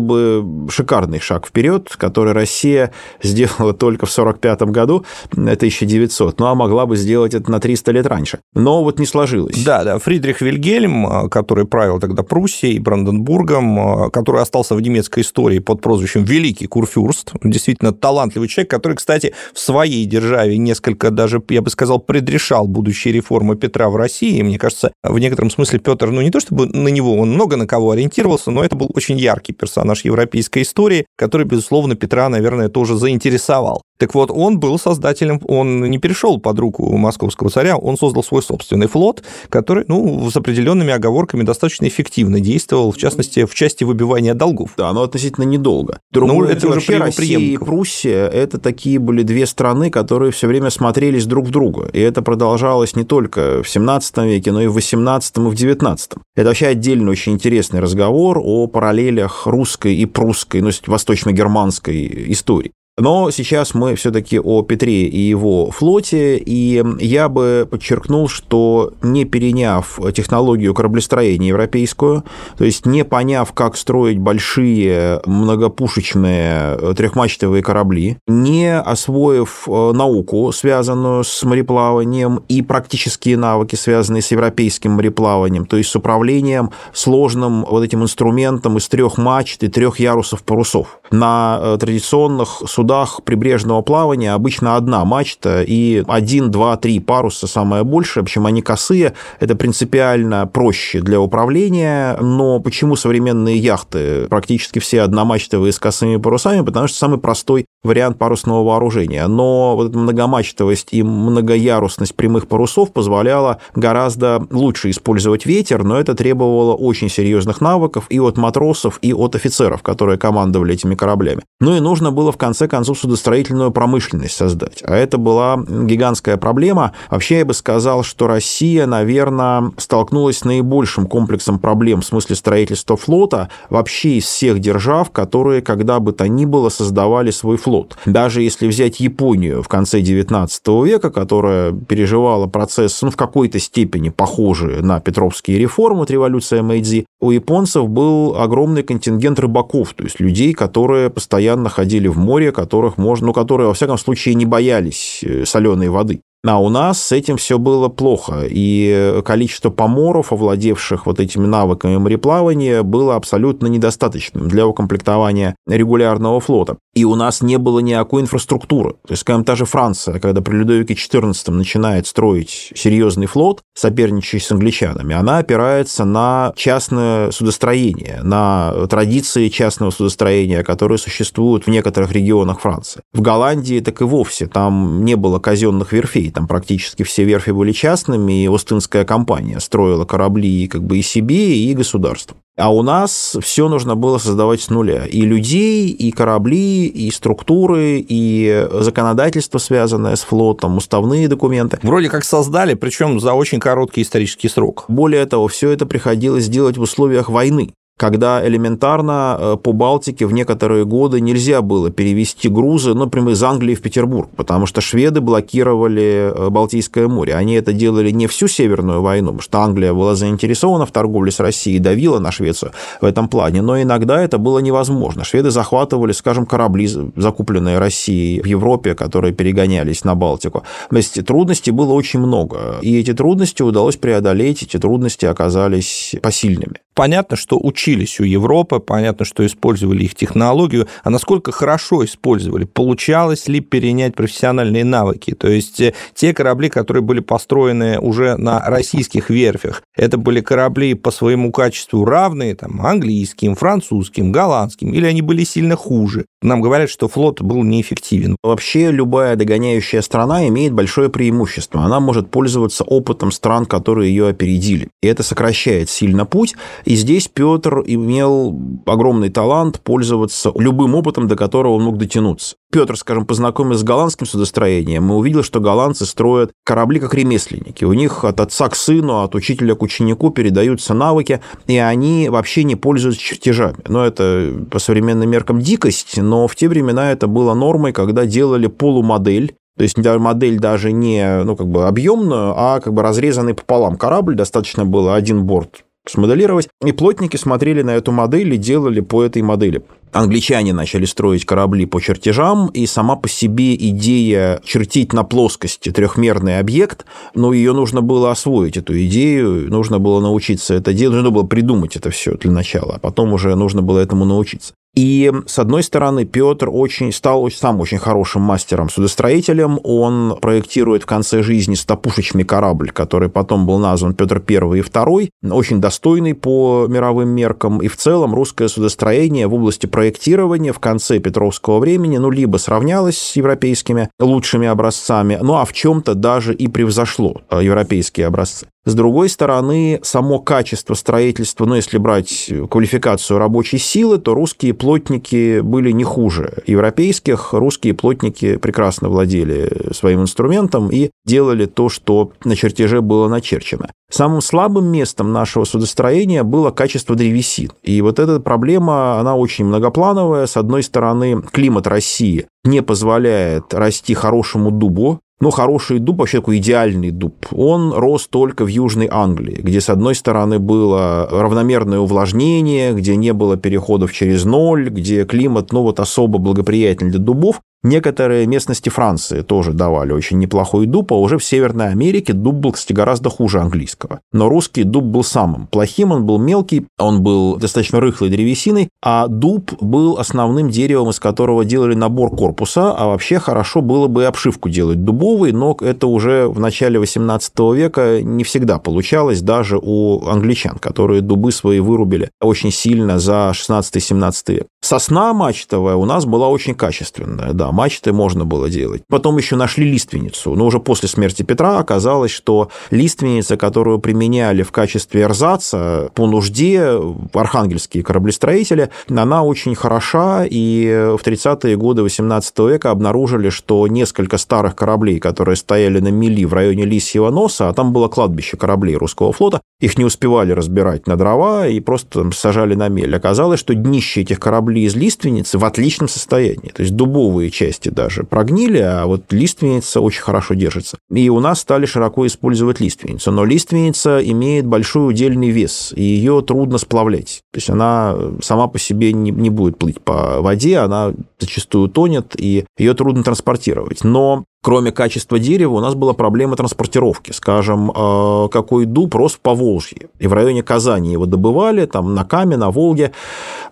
бы 0.00 0.68
шикарный 0.70 1.20
шаг 1.20 1.46
вперед, 1.46 1.94
который 1.96 2.32
Россия 2.32 2.92
сделала 3.22 3.72
только 3.72 4.06
в 4.06 4.12
1945 4.12 4.62
году, 4.70 5.04
1900, 5.32 6.38
ну 6.38 6.46
а 6.46 6.54
могла 6.54 6.86
бы 6.86 6.96
сделать 6.96 7.34
это 7.34 7.50
на 7.50 7.60
300 7.60 7.92
лет 7.92 8.06
раньше. 8.06 8.40
Но 8.54 8.84
вот 8.84 8.98
не 8.98 9.06
сложилось. 9.06 9.63
Да, 9.64 9.82
да, 9.82 9.98
Фридрих 9.98 10.42
Вильгельм, 10.42 11.06
а, 11.06 11.28
который 11.28 11.64
правил 11.64 11.98
тогда 11.98 12.22
Пруссией, 12.22 12.78
Бранденбургом, 12.78 13.78
а, 13.78 14.10
который 14.10 14.42
остался 14.42 14.74
в 14.74 14.80
немецкой 14.80 15.20
истории 15.20 15.58
под 15.58 15.80
прозвищем 15.80 16.22
Великий 16.24 16.66
Курфюрст, 16.66 17.32
действительно 17.42 17.92
талантливый 17.92 18.48
человек, 18.48 18.70
который, 18.70 18.94
кстати, 18.94 19.32
в 19.54 19.58
своей 19.58 20.04
державе 20.04 20.58
несколько 20.58 21.10
даже, 21.10 21.42
я 21.48 21.62
бы 21.62 21.70
сказал, 21.70 21.98
предрешал 21.98 22.66
будущие 22.66 23.14
реформы 23.14 23.56
Петра 23.56 23.88
в 23.88 23.96
России. 23.96 24.42
Мне 24.42 24.58
кажется, 24.58 24.92
в 25.02 25.18
некотором 25.18 25.50
смысле 25.50 25.78
Петр, 25.78 26.10
ну 26.10 26.20
не 26.20 26.30
то 26.30 26.40
чтобы 26.40 26.66
на 26.66 26.88
него, 26.88 27.16
он 27.16 27.30
много 27.30 27.56
на 27.56 27.66
кого 27.66 27.92
ориентировался, 27.92 28.50
но 28.50 28.62
это 28.62 28.76
был 28.76 28.90
очень 28.94 29.18
яркий 29.18 29.54
персонаж 29.54 30.04
европейской 30.04 30.62
истории, 30.62 31.06
который, 31.16 31.46
безусловно, 31.46 31.94
Петра, 31.94 32.28
наверное, 32.28 32.68
тоже 32.68 32.96
заинтересовал. 32.96 33.80
Так 33.96 34.14
вот, 34.14 34.30
он 34.32 34.58
был 34.58 34.78
создателем, 34.78 35.40
он 35.46 35.82
не 35.84 35.98
перешел 35.98 36.38
под 36.40 36.58
руку 36.58 36.96
московского 36.96 37.48
царя, 37.48 37.76
он 37.76 37.96
создал 37.96 38.24
свой 38.24 38.42
собственный 38.42 38.88
флот, 38.88 39.22
который, 39.54 39.84
ну, 39.86 40.28
с 40.28 40.36
определенными 40.36 40.92
оговорками 40.92 41.44
достаточно 41.44 41.86
эффективно 41.86 42.40
действовал, 42.40 42.90
в 42.90 42.96
частности, 42.96 43.44
в 43.44 43.54
части 43.54 43.84
выбивания 43.84 44.34
долгов. 44.34 44.72
Да, 44.76 44.92
но 44.92 45.04
относительно 45.04 45.44
недолго. 45.44 46.00
Другое, 46.10 46.38
ну, 46.38 46.44
это 46.46 46.66
уже 46.66 46.74
вообще 46.74 46.98
Россия 46.98 47.38
и 47.38 47.56
Пруссия– 47.56 48.26
это 48.34 48.58
такие 48.58 48.98
были 48.98 49.22
две 49.22 49.46
страны, 49.46 49.90
которые 49.90 50.32
все 50.32 50.48
время 50.48 50.70
смотрелись 50.70 51.26
друг 51.26 51.46
в 51.46 51.50
друга. 51.52 51.88
И 51.92 52.00
это 52.00 52.20
продолжалось 52.20 52.96
не 52.96 53.04
только 53.04 53.62
в 53.62 53.68
17 53.68 54.16
веке, 54.24 54.50
но 54.50 54.60
и 54.60 54.66
в 54.66 54.72
18 54.72 55.36
и 55.36 55.40
в 55.40 55.54
19. 55.54 56.10
Это 56.34 56.48
вообще 56.48 56.66
отдельный 56.66 57.12
очень 57.12 57.34
интересный 57.34 57.78
разговор 57.78 58.40
о 58.42 58.66
параллелях 58.66 59.46
русской 59.46 59.94
и 59.94 60.04
прусской, 60.04 60.62
ну, 60.62 60.70
восточно-германской 60.88 62.32
истории. 62.32 62.72
Но 62.96 63.32
сейчас 63.32 63.74
мы 63.74 63.96
все-таки 63.96 64.38
о 64.38 64.62
Петре 64.62 65.08
и 65.08 65.18
его 65.18 65.72
флоте, 65.72 66.36
и 66.36 66.80
я 67.00 67.28
бы 67.28 67.66
подчеркнул, 67.68 68.28
что 68.28 68.92
не 69.02 69.24
переняв 69.24 69.98
технологию 70.14 70.74
кораблестроения 70.74 71.48
европейскую, 71.48 72.22
то 72.56 72.64
есть 72.64 72.86
не 72.86 73.04
поняв, 73.04 73.52
как 73.52 73.76
строить 73.76 74.18
большие 74.18 75.20
многопушечные 75.26 76.94
трехмачтовые 76.94 77.64
корабли, 77.64 78.18
не 78.28 78.78
освоив 78.78 79.66
э, 79.66 79.92
науку, 79.92 80.52
связанную 80.52 81.24
с 81.24 81.42
мореплаванием, 81.42 82.44
и 82.48 82.62
практические 82.62 83.36
навыки, 83.36 83.74
связанные 83.74 84.22
с 84.22 84.30
европейским 84.30 84.92
мореплаванием, 84.92 85.66
то 85.66 85.76
есть 85.76 85.90
с 85.90 85.96
управлением 85.96 86.70
сложным 86.92 87.64
вот 87.64 87.82
этим 87.82 88.04
инструментом 88.04 88.78
из 88.78 88.86
трех 88.86 89.18
мачт 89.18 89.64
и 89.64 89.68
трех 89.68 89.98
ярусов 89.98 90.44
парусов. 90.44 91.00
На 91.10 91.58
э, 91.60 91.78
традиционных 91.80 92.62
судах 92.66 92.83
судах 92.84 93.22
прибрежного 93.24 93.80
плавания 93.80 94.34
обычно 94.34 94.76
одна 94.76 95.06
мачта 95.06 95.62
и 95.62 96.04
один, 96.06 96.50
два, 96.50 96.76
три 96.76 97.00
паруса 97.00 97.46
самое 97.46 97.82
большее, 97.82 98.22
в 98.22 98.26
общем, 98.26 98.44
они 98.44 98.60
косые, 98.60 99.14
это 99.40 99.56
принципиально 99.56 100.46
проще 100.46 101.00
для 101.00 101.18
управления, 101.18 102.18
но 102.20 102.60
почему 102.60 102.96
современные 102.96 103.56
яхты 103.56 104.26
практически 104.28 104.80
все 104.80 105.00
одномачтовые 105.00 105.72
с 105.72 105.78
косыми 105.78 106.16
парусами? 106.16 106.62
Потому 106.62 106.86
что 106.86 106.98
самый 106.98 107.18
простой 107.18 107.64
вариант 107.84 108.18
парусного 108.18 108.64
вооружения. 108.64 109.26
Но 109.26 109.76
вот 109.76 109.90
эта 109.90 109.98
многомачтовость 109.98 110.88
и 110.92 111.02
многоярусность 111.02 112.14
прямых 112.14 112.48
парусов 112.48 112.92
позволяла 112.92 113.60
гораздо 113.74 114.46
лучше 114.50 114.90
использовать 114.90 115.46
ветер, 115.46 115.84
но 115.84 115.98
это 115.98 116.14
требовало 116.14 116.74
очень 116.74 117.10
серьезных 117.10 117.60
навыков 117.60 118.06
и 118.08 118.18
от 118.18 118.36
матросов, 118.36 118.98
и 119.02 119.12
от 119.12 119.36
офицеров, 119.36 119.82
которые 119.82 120.18
командовали 120.18 120.74
этими 120.74 120.94
кораблями. 120.94 121.42
Ну 121.60 121.76
и 121.76 121.80
нужно 121.80 122.10
было 122.10 122.32
в 122.32 122.36
конце 122.36 122.66
концов 122.66 122.73
судостроительную 122.82 123.70
промышленность 123.70 124.36
создать. 124.36 124.82
А 124.82 124.96
это 124.96 125.18
была 125.18 125.56
гигантская 125.56 126.36
проблема. 126.36 126.92
Вообще 127.10 127.38
я 127.38 127.44
бы 127.44 127.54
сказал, 127.54 128.02
что 128.02 128.26
Россия, 128.26 128.86
наверное, 128.86 129.72
столкнулась 129.76 130.38
с 130.38 130.44
наибольшим 130.44 131.06
комплексом 131.06 131.58
проблем 131.58 132.00
в 132.00 132.06
смысле 132.06 132.36
строительства 132.36 132.96
флота 132.96 133.50
вообще 133.70 134.14
из 134.14 134.24
всех 134.24 134.58
держав, 134.58 135.10
которые 135.10 135.62
когда 135.62 136.00
бы 136.00 136.12
то 136.12 136.26
ни 136.28 136.44
было 136.44 136.70
создавали 136.70 137.30
свой 137.30 137.56
флот. 137.56 137.96
Даже 138.06 138.42
если 138.42 138.66
взять 138.66 139.00
Японию 139.00 139.62
в 139.62 139.68
конце 139.68 140.00
XIX 140.00 140.48
века, 140.84 141.10
которая 141.10 141.72
переживала 141.72 142.46
процесс 142.46 143.02
ну, 143.02 143.10
в 143.10 143.16
какой-то 143.16 143.58
степени 143.58 144.08
похожий 144.08 144.82
на 144.82 145.00
Петровские 145.00 145.58
реформы, 145.58 146.00
вот 146.00 146.10
революция 146.10 146.62
Мэйдзи, 146.62 147.06
у 147.20 147.30
японцев 147.30 147.88
был 147.88 148.36
огромный 148.36 148.82
контингент 148.82 149.38
рыбаков, 149.38 149.94
то 149.94 150.04
есть 150.04 150.20
людей, 150.20 150.52
которые 150.52 151.10
постоянно 151.10 151.68
ходили 151.68 152.08
в 152.08 152.18
море, 152.18 152.52
которых 152.64 152.98
можно, 152.98 153.26
ну, 153.26 153.32
которые, 153.32 153.68
во 153.68 153.74
всяком 153.74 153.98
случае, 153.98 154.34
не 154.34 154.46
боялись 154.46 155.20
э, 155.22 155.44
соленой 155.44 155.88
воды. 155.88 156.22
А 156.46 156.60
у 156.60 156.68
нас 156.68 157.02
с 157.02 157.12
этим 157.12 157.38
все 157.38 157.58
было 157.58 157.88
плохо, 157.88 158.44
и 158.48 159.22
количество 159.24 159.70
поморов, 159.70 160.32
овладевших 160.32 161.06
вот 161.06 161.18
этими 161.18 161.46
навыками 161.46 161.96
мореплавания, 161.96 162.82
было 162.82 163.16
абсолютно 163.16 163.66
недостаточным 163.66 164.48
для 164.48 164.66
укомплектования 164.66 165.56
регулярного 165.66 166.40
флота. 166.40 166.76
И 166.94 167.04
у 167.04 167.14
нас 167.14 167.40
не 167.40 167.56
было 167.56 167.80
никакой 167.80 168.22
инфраструктуры. 168.22 168.90
То 169.06 169.12
есть, 169.12 169.22
скажем, 169.22 169.44
та 169.44 169.56
же 169.56 169.64
Франция, 169.64 170.20
когда 170.20 170.42
при 170.42 170.54
Людовике 170.56 170.94
XIV 170.94 171.50
начинает 171.50 172.06
строить 172.06 172.72
серьезный 172.74 173.26
флот, 173.26 173.62
соперничая 173.74 174.40
с 174.40 174.52
англичанами, 174.52 175.14
она 175.14 175.38
опирается 175.38 176.04
на 176.04 176.52
частное 176.56 177.30
судостроение, 177.30 178.20
на 178.22 178.86
традиции 178.88 179.48
частного 179.48 179.90
судостроения, 179.90 180.62
которые 180.62 180.98
существуют 180.98 181.66
в 181.66 181.70
некоторых 181.70 182.12
регионах 182.12 182.60
Франции. 182.60 183.00
В 183.12 183.22
Голландии 183.22 183.80
так 183.80 184.00
и 184.02 184.04
вовсе 184.04 184.46
там 184.46 185.04
не 185.04 185.16
было 185.16 185.38
казенных 185.38 185.92
верфей, 185.92 186.30
там 186.34 186.46
практически 186.46 187.02
все 187.04 187.24
верфи 187.24 187.50
были 187.50 187.72
частными, 187.72 188.44
и 188.44 188.48
Остинская 188.48 189.04
компания 189.04 189.60
строила 189.60 190.04
корабли 190.04 190.66
как 190.66 190.82
бы 190.82 190.98
и 190.98 191.02
себе, 191.02 191.56
и 191.56 191.72
государству. 191.74 192.36
А 192.56 192.72
у 192.72 192.82
нас 192.82 193.36
все 193.40 193.68
нужно 193.68 193.96
было 193.96 194.18
создавать 194.18 194.60
с 194.60 194.70
нуля. 194.70 195.06
И 195.06 195.22
людей, 195.22 195.88
и 195.88 196.12
корабли, 196.12 196.86
и 196.86 197.10
структуры, 197.10 198.04
и 198.06 198.68
законодательство, 198.72 199.58
связанное 199.58 200.14
с 200.14 200.22
флотом, 200.22 200.76
уставные 200.76 201.26
документы. 201.26 201.78
Вроде 201.82 202.08
как 202.08 202.24
создали, 202.24 202.74
причем 202.74 203.18
за 203.18 203.32
очень 203.32 203.58
короткий 203.58 204.02
исторический 204.02 204.48
срок. 204.48 204.84
Более 204.86 205.26
того, 205.26 205.48
все 205.48 205.70
это 205.70 205.84
приходилось 205.86 206.48
делать 206.48 206.78
в 206.78 206.82
условиях 206.82 207.28
войны 207.28 207.72
когда 207.96 208.44
элементарно 208.46 209.36
э, 209.38 209.56
по 209.62 209.72
Балтике 209.72 210.26
в 210.26 210.32
некоторые 210.32 210.84
годы 210.84 211.20
нельзя 211.20 211.62
было 211.62 211.90
перевести 211.90 212.48
грузы, 212.48 212.92
например, 212.92 213.30
из 213.30 213.42
Англии 213.42 213.76
в 213.76 213.82
Петербург, 213.82 214.30
потому 214.34 214.66
что 214.66 214.80
шведы 214.80 215.20
блокировали 215.20 216.32
э, 216.34 216.50
Балтийское 216.50 217.06
море. 217.06 217.34
Они 217.34 217.54
это 217.54 217.72
делали 217.72 218.10
не 218.10 218.26
всю 218.26 218.48
Северную 218.48 219.00
войну, 219.00 219.28
потому 219.28 219.42
что 219.42 219.60
Англия 219.60 219.92
была 219.92 220.16
заинтересована 220.16 220.86
в 220.86 220.90
торговле 220.90 221.30
с 221.30 221.38
Россией, 221.38 221.78
давила 221.78 222.18
на 222.18 222.32
Швецию 222.32 222.72
в 223.00 223.04
этом 223.04 223.28
плане, 223.28 223.62
но 223.62 223.80
иногда 223.80 224.20
это 224.20 224.38
было 224.38 224.58
невозможно. 224.58 225.22
Шведы 225.22 225.50
захватывали, 225.50 226.10
скажем, 226.10 226.46
корабли, 226.46 226.88
закупленные 227.14 227.78
Россией 227.78 228.40
в 228.40 228.46
Европе, 228.46 228.96
которые 228.96 229.32
перегонялись 229.32 230.02
на 230.02 230.16
Балтику. 230.16 230.64
То 230.90 230.96
есть 230.96 231.24
трудностей 231.24 231.70
было 231.70 231.92
очень 231.92 232.18
много, 232.18 232.78
и 232.82 232.98
эти 232.98 233.12
трудности 233.12 233.62
удалось 233.62 233.96
преодолеть, 233.96 234.64
эти 234.64 234.78
трудности 234.78 235.26
оказались 235.26 236.16
посильными. 236.20 236.83
Понятно, 236.94 237.36
что 237.36 237.58
учились 237.60 238.20
у 238.20 238.24
Европы, 238.24 238.78
понятно, 238.78 239.24
что 239.24 239.44
использовали 239.44 240.04
их 240.04 240.14
технологию, 240.14 240.86
а 241.02 241.10
насколько 241.10 241.50
хорошо 241.50 242.04
использовали, 242.04 242.64
получалось 242.64 243.48
ли 243.48 243.58
перенять 243.58 244.14
профессиональные 244.14 244.84
навыки. 244.84 245.34
То 245.34 245.48
есть 245.48 245.80
э, 245.80 245.92
те 246.14 246.32
корабли, 246.32 246.68
которые 246.68 247.02
были 247.02 247.18
построены 247.18 247.98
уже 247.98 248.36
на 248.36 248.60
российских 248.60 249.28
верфях, 249.28 249.82
это 249.96 250.18
были 250.18 250.40
корабли 250.40 250.94
по 250.94 251.10
своему 251.10 251.50
качеству 251.50 252.04
равные 252.04 252.54
там, 252.54 252.80
английским, 252.86 253.56
французским, 253.56 254.30
голландским, 254.30 254.92
или 254.92 255.06
они 255.06 255.20
были 255.20 255.42
сильно 255.42 255.74
хуже. 255.74 256.26
Нам 256.42 256.60
говорят, 256.60 256.90
что 256.90 257.08
флот 257.08 257.40
был 257.40 257.64
неэффективен. 257.64 258.36
Вообще 258.42 258.92
любая 258.92 259.34
догоняющая 259.34 260.02
страна 260.02 260.46
имеет 260.46 260.74
большое 260.74 261.08
преимущество. 261.08 261.82
Она 261.82 261.98
может 261.98 262.30
пользоваться 262.30 262.84
опытом 262.84 263.32
стран, 263.32 263.66
которые 263.66 264.10
ее 264.10 264.28
опередили. 264.28 264.90
И 265.02 265.08
это 265.08 265.22
сокращает 265.22 265.90
сильно 265.90 266.26
путь, 266.26 266.54
и 266.84 266.96
здесь 266.96 267.28
Петр 267.28 267.82
имел 267.86 268.58
огромный 268.86 269.30
талант 269.30 269.80
пользоваться 269.80 270.52
любым 270.56 270.94
опытом, 270.94 271.28
до 271.28 271.36
которого 271.36 271.74
он 271.74 271.84
мог 271.84 271.98
дотянуться. 271.98 272.56
Петр, 272.70 272.96
скажем, 272.96 273.24
познакомился 273.24 273.80
с 273.80 273.84
голландским 273.84 274.26
судостроением 274.26 275.10
и 275.10 275.14
увидел, 275.14 275.42
что 275.42 275.60
голландцы 275.60 276.06
строят 276.06 276.50
корабли 276.64 277.00
как 277.00 277.14
ремесленники. 277.14 277.84
У 277.84 277.92
них 277.92 278.24
от 278.24 278.40
отца 278.40 278.68
к 278.68 278.74
сыну, 278.74 279.22
от 279.22 279.34
учителя 279.34 279.74
к 279.74 279.82
ученику 279.82 280.30
передаются 280.30 280.92
навыки, 280.92 281.40
и 281.66 281.76
они 281.78 282.28
вообще 282.28 282.64
не 282.64 282.76
пользуются 282.76 283.20
чертежами. 283.20 283.78
Но 283.88 284.04
это 284.04 284.52
по 284.70 284.78
современным 284.78 285.30
меркам 285.30 285.60
дикость, 285.60 286.16
но 286.20 286.48
в 286.48 286.56
те 286.56 286.68
времена 286.68 287.12
это 287.12 287.26
было 287.26 287.54
нормой, 287.54 287.92
когда 287.92 288.26
делали 288.26 288.66
полумодель, 288.66 289.54
то 289.76 289.82
есть 289.82 289.96
модель 289.98 290.58
даже 290.58 290.92
не 290.92 291.42
ну, 291.44 291.56
как 291.56 291.68
бы 291.68 291.86
объемную, 291.86 292.54
а 292.56 292.80
как 292.80 292.92
бы 292.92 293.02
разрезанный 293.02 293.54
пополам 293.54 293.96
корабль. 293.96 294.36
Достаточно 294.36 294.84
было 294.84 295.14
один 295.14 295.44
борт 295.44 295.84
смоделировать. 296.06 296.68
И 296.84 296.92
плотники 296.92 297.36
смотрели 297.36 297.82
на 297.82 297.90
эту 297.90 298.12
модель 298.12 298.54
и 298.54 298.56
делали 298.56 299.00
по 299.00 299.22
этой 299.22 299.42
модели. 299.42 299.82
Англичане 300.12 300.72
начали 300.72 301.06
строить 301.06 301.44
корабли 301.44 301.86
по 301.86 302.00
чертежам, 302.00 302.68
и 302.68 302.86
сама 302.86 303.16
по 303.16 303.28
себе 303.28 303.74
идея 303.74 304.60
чертить 304.64 305.12
на 305.12 305.24
плоскости 305.24 305.90
трехмерный 305.90 306.60
объект, 306.60 307.04
но 307.34 307.52
ее 307.52 307.72
нужно 307.72 308.00
было 308.00 308.30
освоить, 308.30 308.76
эту 308.76 308.96
идею, 309.06 309.68
нужно 309.70 309.98
было 309.98 310.20
научиться 310.20 310.74
это 310.74 310.92
делать, 310.92 311.16
нужно 311.16 311.32
было 311.32 311.42
придумать 311.42 311.96
это 311.96 312.10
все 312.10 312.36
для 312.36 312.52
начала, 312.52 312.94
а 312.94 312.98
потом 313.00 313.32
уже 313.32 313.54
нужно 313.56 313.82
было 313.82 313.98
этому 313.98 314.24
научиться. 314.24 314.74
И, 314.94 315.32
с 315.46 315.58
одной 315.58 315.82
стороны, 315.82 316.24
Петр 316.24 316.68
очень, 316.70 317.12
стал 317.12 317.50
сам 317.50 317.80
очень 317.80 317.98
хорошим 317.98 318.42
мастером-судостроителем. 318.42 319.80
Он 319.82 320.36
проектирует 320.40 321.02
в 321.02 321.06
конце 321.06 321.42
жизни 321.42 321.74
стопушечный 321.74 322.44
корабль, 322.44 322.90
который 322.90 323.28
потом 323.28 323.66
был 323.66 323.78
назван 323.78 324.14
Петр 324.14 324.42
I 324.48 324.54
и 324.54 324.82
II, 324.82 325.30
очень 325.50 325.80
достойный 325.80 326.34
по 326.34 326.86
мировым 326.88 327.30
меркам. 327.30 327.82
И 327.82 327.88
в 327.88 327.96
целом 327.96 328.34
русское 328.34 328.68
судостроение 328.68 329.48
в 329.48 329.54
области 329.54 329.86
проектирования 329.86 330.72
в 330.72 330.78
конце 330.78 331.18
Петровского 331.18 331.80
времени 331.80 332.18
ну, 332.18 332.30
либо 332.30 332.56
сравнялось 332.58 333.18
с 333.18 333.36
европейскими 333.36 334.08
лучшими 334.20 334.68
образцами, 334.68 335.38
ну 335.42 335.54
а 335.54 335.64
в 335.64 335.72
чем-то 335.72 336.14
даже 336.14 336.54
и 336.54 336.68
превзошло 336.68 337.42
э, 337.50 337.64
европейские 337.64 338.26
образцы. 338.26 338.66
С 338.86 338.94
другой 338.94 339.30
стороны, 339.30 339.98
само 340.02 340.40
качество 340.40 340.92
строительства, 340.92 341.64
ну, 341.64 341.74
если 341.74 341.96
брать 341.96 342.50
квалификацию 342.70 343.38
рабочей 343.38 343.78
силы, 343.78 344.18
то 344.18 344.34
русские 344.34 344.74
плотники 344.84 345.60
были 345.60 345.92
не 345.92 346.04
хуже 346.04 346.62
европейских. 346.66 347.54
Русские 347.54 347.94
плотники 347.94 348.58
прекрасно 348.58 349.08
владели 349.08 349.94
своим 349.94 350.20
инструментом 350.20 350.90
и 350.90 351.08
делали 351.24 351.64
то, 351.64 351.88
что 351.88 352.32
на 352.44 352.54
чертеже 352.54 353.00
было 353.00 353.26
начерчено. 353.26 353.88
Самым 354.10 354.42
слабым 354.42 354.84
местом 354.92 355.32
нашего 355.32 355.64
судостроения 355.64 356.42
было 356.42 356.70
качество 356.70 357.16
древесин. 357.16 357.72
И 357.82 358.02
вот 358.02 358.18
эта 358.18 358.40
проблема, 358.40 359.18
она 359.18 359.34
очень 359.36 359.64
многоплановая. 359.64 360.44
С 360.44 360.58
одной 360.58 360.82
стороны, 360.82 361.40
климат 361.50 361.86
России 361.86 362.46
не 362.62 362.82
позволяет 362.82 363.72
расти 363.72 364.12
хорошему 364.12 364.70
дубу, 364.70 365.20
ну, 365.40 365.50
хороший 365.50 365.98
дуб, 365.98 366.18
вообще 366.18 366.38
такой 366.38 366.58
идеальный 366.58 367.10
дуб, 367.10 367.46
он 367.52 367.92
рос 367.92 368.26
только 368.28 368.64
в 368.64 368.68
Южной 368.68 369.08
Англии, 369.10 369.60
где, 369.60 369.80
с 369.80 369.90
одной 369.90 370.14
стороны, 370.14 370.58
было 370.58 371.28
равномерное 371.30 371.98
увлажнение, 371.98 372.92
где 372.92 373.16
не 373.16 373.32
было 373.32 373.56
переходов 373.56 374.12
через 374.12 374.44
ноль, 374.44 374.88
где 374.88 375.24
климат, 375.24 375.72
ну, 375.72 375.82
вот 375.82 376.00
особо 376.00 376.38
благоприятен 376.38 377.10
для 377.10 377.18
дубов, 377.18 377.60
Некоторые 377.84 378.46
местности 378.46 378.88
Франции 378.88 379.42
тоже 379.42 379.74
давали 379.74 380.12
очень 380.12 380.38
неплохой 380.38 380.86
дуб, 380.86 381.12
а 381.12 381.16
уже 381.16 381.36
в 381.36 381.44
Северной 381.44 381.90
Америке 381.90 382.32
дуб 382.32 382.54
был, 382.54 382.72
кстати, 382.72 382.94
гораздо 382.94 383.28
хуже 383.28 383.60
английского. 383.60 384.20
Но 384.32 384.48
русский 384.48 384.84
дуб 384.84 385.04
был 385.04 385.22
самым 385.22 385.66
плохим, 385.66 386.10
он 386.10 386.24
был 386.24 386.38
мелкий, 386.38 386.86
он 386.98 387.22
был 387.22 387.56
достаточно 387.56 388.00
рыхлой 388.00 388.30
древесиной, 388.30 388.88
а 389.02 389.28
дуб 389.28 389.70
был 389.82 390.16
основным 390.18 390.70
деревом, 390.70 391.10
из 391.10 391.20
которого 391.20 391.66
делали 391.66 391.92
набор 391.92 392.34
корпуса, 392.34 392.94
а 392.96 393.06
вообще 393.08 393.38
хорошо 393.38 393.82
было 393.82 394.08
бы 394.08 394.22
и 394.22 394.24
обшивку 394.24 394.70
делать 394.70 395.04
дубовой, 395.04 395.52
но 395.52 395.76
это 395.78 396.06
уже 396.06 396.48
в 396.48 396.58
начале 396.58 396.98
18 396.98 397.52
века 397.74 398.22
не 398.22 398.44
всегда 398.44 398.78
получалось 398.78 399.42
даже 399.42 399.78
у 399.78 400.26
англичан, 400.26 400.78
которые 400.78 401.20
дубы 401.20 401.52
свои 401.52 401.80
вырубили 401.80 402.30
очень 402.40 402.72
сильно 402.72 403.18
за 403.18 403.52
16-17 403.54 404.32
век. 404.54 404.66
Сосна 404.80 405.34
мачтовая 405.34 405.96
у 405.96 406.06
нас 406.06 406.24
была 406.24 406.48
очень 406.48 406.74
качественная, 406.74 407.52
да, 407.52 407.73
мачты 407.74 408.12
можно 408.12 408.44
было 408.44 408.70
делать. 408.70 409.02
Потом 409.08 409.36
еще 409.36 409.56
нашли 409.56 409.84
лиственницу, 409.90 410.54
но 410.54 410.66
уже 410.66 410.78
после 410.78 411.08
смерти 411.08 411.42
Петра 411.42 411.78
оказалось, 411.78 412.30
что 412.30 412.70
лиственница, 412.90 413.56
которую 413.56 413.98
применяли 413.98 414.62
в 414.62 414.72
качестве 414.72 415.22
эрзаца 415.22 416.10
по 416.14 416.26
нужде 416.26 416.98
архангельские 417.32 418.04
кораблестроители, 418.04 418.90
она 419.10 419.42
очень 419.42 419.74
хороша, 419.74 420.46
и 420.48 421.16
в 421.18 421.26
30-е 421.26 421.76
годы 421.76 422.02
18 422.02 422.58
века 422.60 422.90
обнаружили, 422.90 423.50
что 423.50 423.86
несколько 423.88 424.38
старых 424.38 424.76
кораблей, 424.76 425.18
которые 425.18 425.56
стояли 425.56 425.98
на 425.98 426.08
мели 426.08 426.44
в 426.44 426.54
районе 426.54 426.84
Лисьего 426.84 427.30
носа, 427.30 427.68
а 427.68 427.74
там 427.74 427.92
было 427.92 428.08
кладбище 428.08 428.56
кораблей 428.56 428.94
русского 428.94 429.32
флота, 429.32 429.60
их 429.80 429.98
не 429.98 430.04
успевали 430.04 430.52
разбирать 430.52 431.06
на 431.08 431.16
дрова 431.16 431.66
и 431.66 431.80
просто 431.80 432.30
сажали 432.30 432.74
на 432.74 432.88
мель. 432.88 433.14
Оказалось, 433.16 433.60
что 433.60 433.74
днище 433.74 434.20
этих 434.20 434.38
кораблей 434.38 434.84
из 434.84 434.94
лиственницы 434.94 435.58
в 435.58 435.64
отличном 435.64 436.08
состоянии, 436.08 436.70
то 436.70 436.82
есть 436.82 436.94
дубовые 436.94 437.50
части 437.50 437.63
части 437.64 437.88
даже 437.88 438.24
прогнили, 438.24 438.78
а 438.78 439.06
вот 439.06 439.32
лиственница 439.32 440.00
очень 440.00 440.22
хорошо 440.22 440.54
держится. 440.54 440.98
И 441.10 441.28
у 441.28 441.40
нас 441.40 441.60
стали 441.60 441.86
широко 441.86 442.26
использовать 442.26 442.80
лиственницу. 442.80 443.30
Но 443.32 443.44
лиственница 443.44 444.18
имеет 444.18 444.66
большой 444.66 445.08
удельный 445.08 445.50
вес, 445.50 445.92
и 445.96 446.02
ее 446.02 446.42
трудно 446.46 446.78
сплавлять. 446.78 447.40
То 447.52 447.58
есть 447.58 447.70
она 447.70 448.16
сама 448.42 448.66
по 448.68 448.78
себе 448.78 449.12
не, 449.12 449.30
не 449.30 449.50
будет 449.50 449.78
плыть 449.78 450.00
по 450.00 450.40
воде, 450.40 450.78
она 450.78 451.12
зачастую 451.38 451.88
тонет, 451.88 452.34
и 452.36 452.64
ее 452.78 452.94
трудно 452.94 453.22
транспортировать. 453.22 454.04
Но 454.04 454.44
кроме 454.64 454.92
качества 454.92 455.38
дерева, 455.38 455.74
у 455.74 455.80
нас 455.80 455.94
была 455.94 456.14
проблема 456.14 456.56
транспортировки. 456.56 457.32
Скажем, 457.32 457.90
э, 457.90 458.48
какой 458.50 458.86
дуб 458.86 459.14
рос 459.14 459.34
в 459.34 459.40
Поволжье, 459.40 460.08
и 460.18 460.26
в 460.26 460.32
районе 460.32 460.62
Казани 460.62 461.12
его 461.12 461.26
добывали, 461.26 461.84
там 461.84 462.14
на 462.14 462.24
Каме, 462.24 462.56
на 462.56 462.70
Волге, 462.70 463.12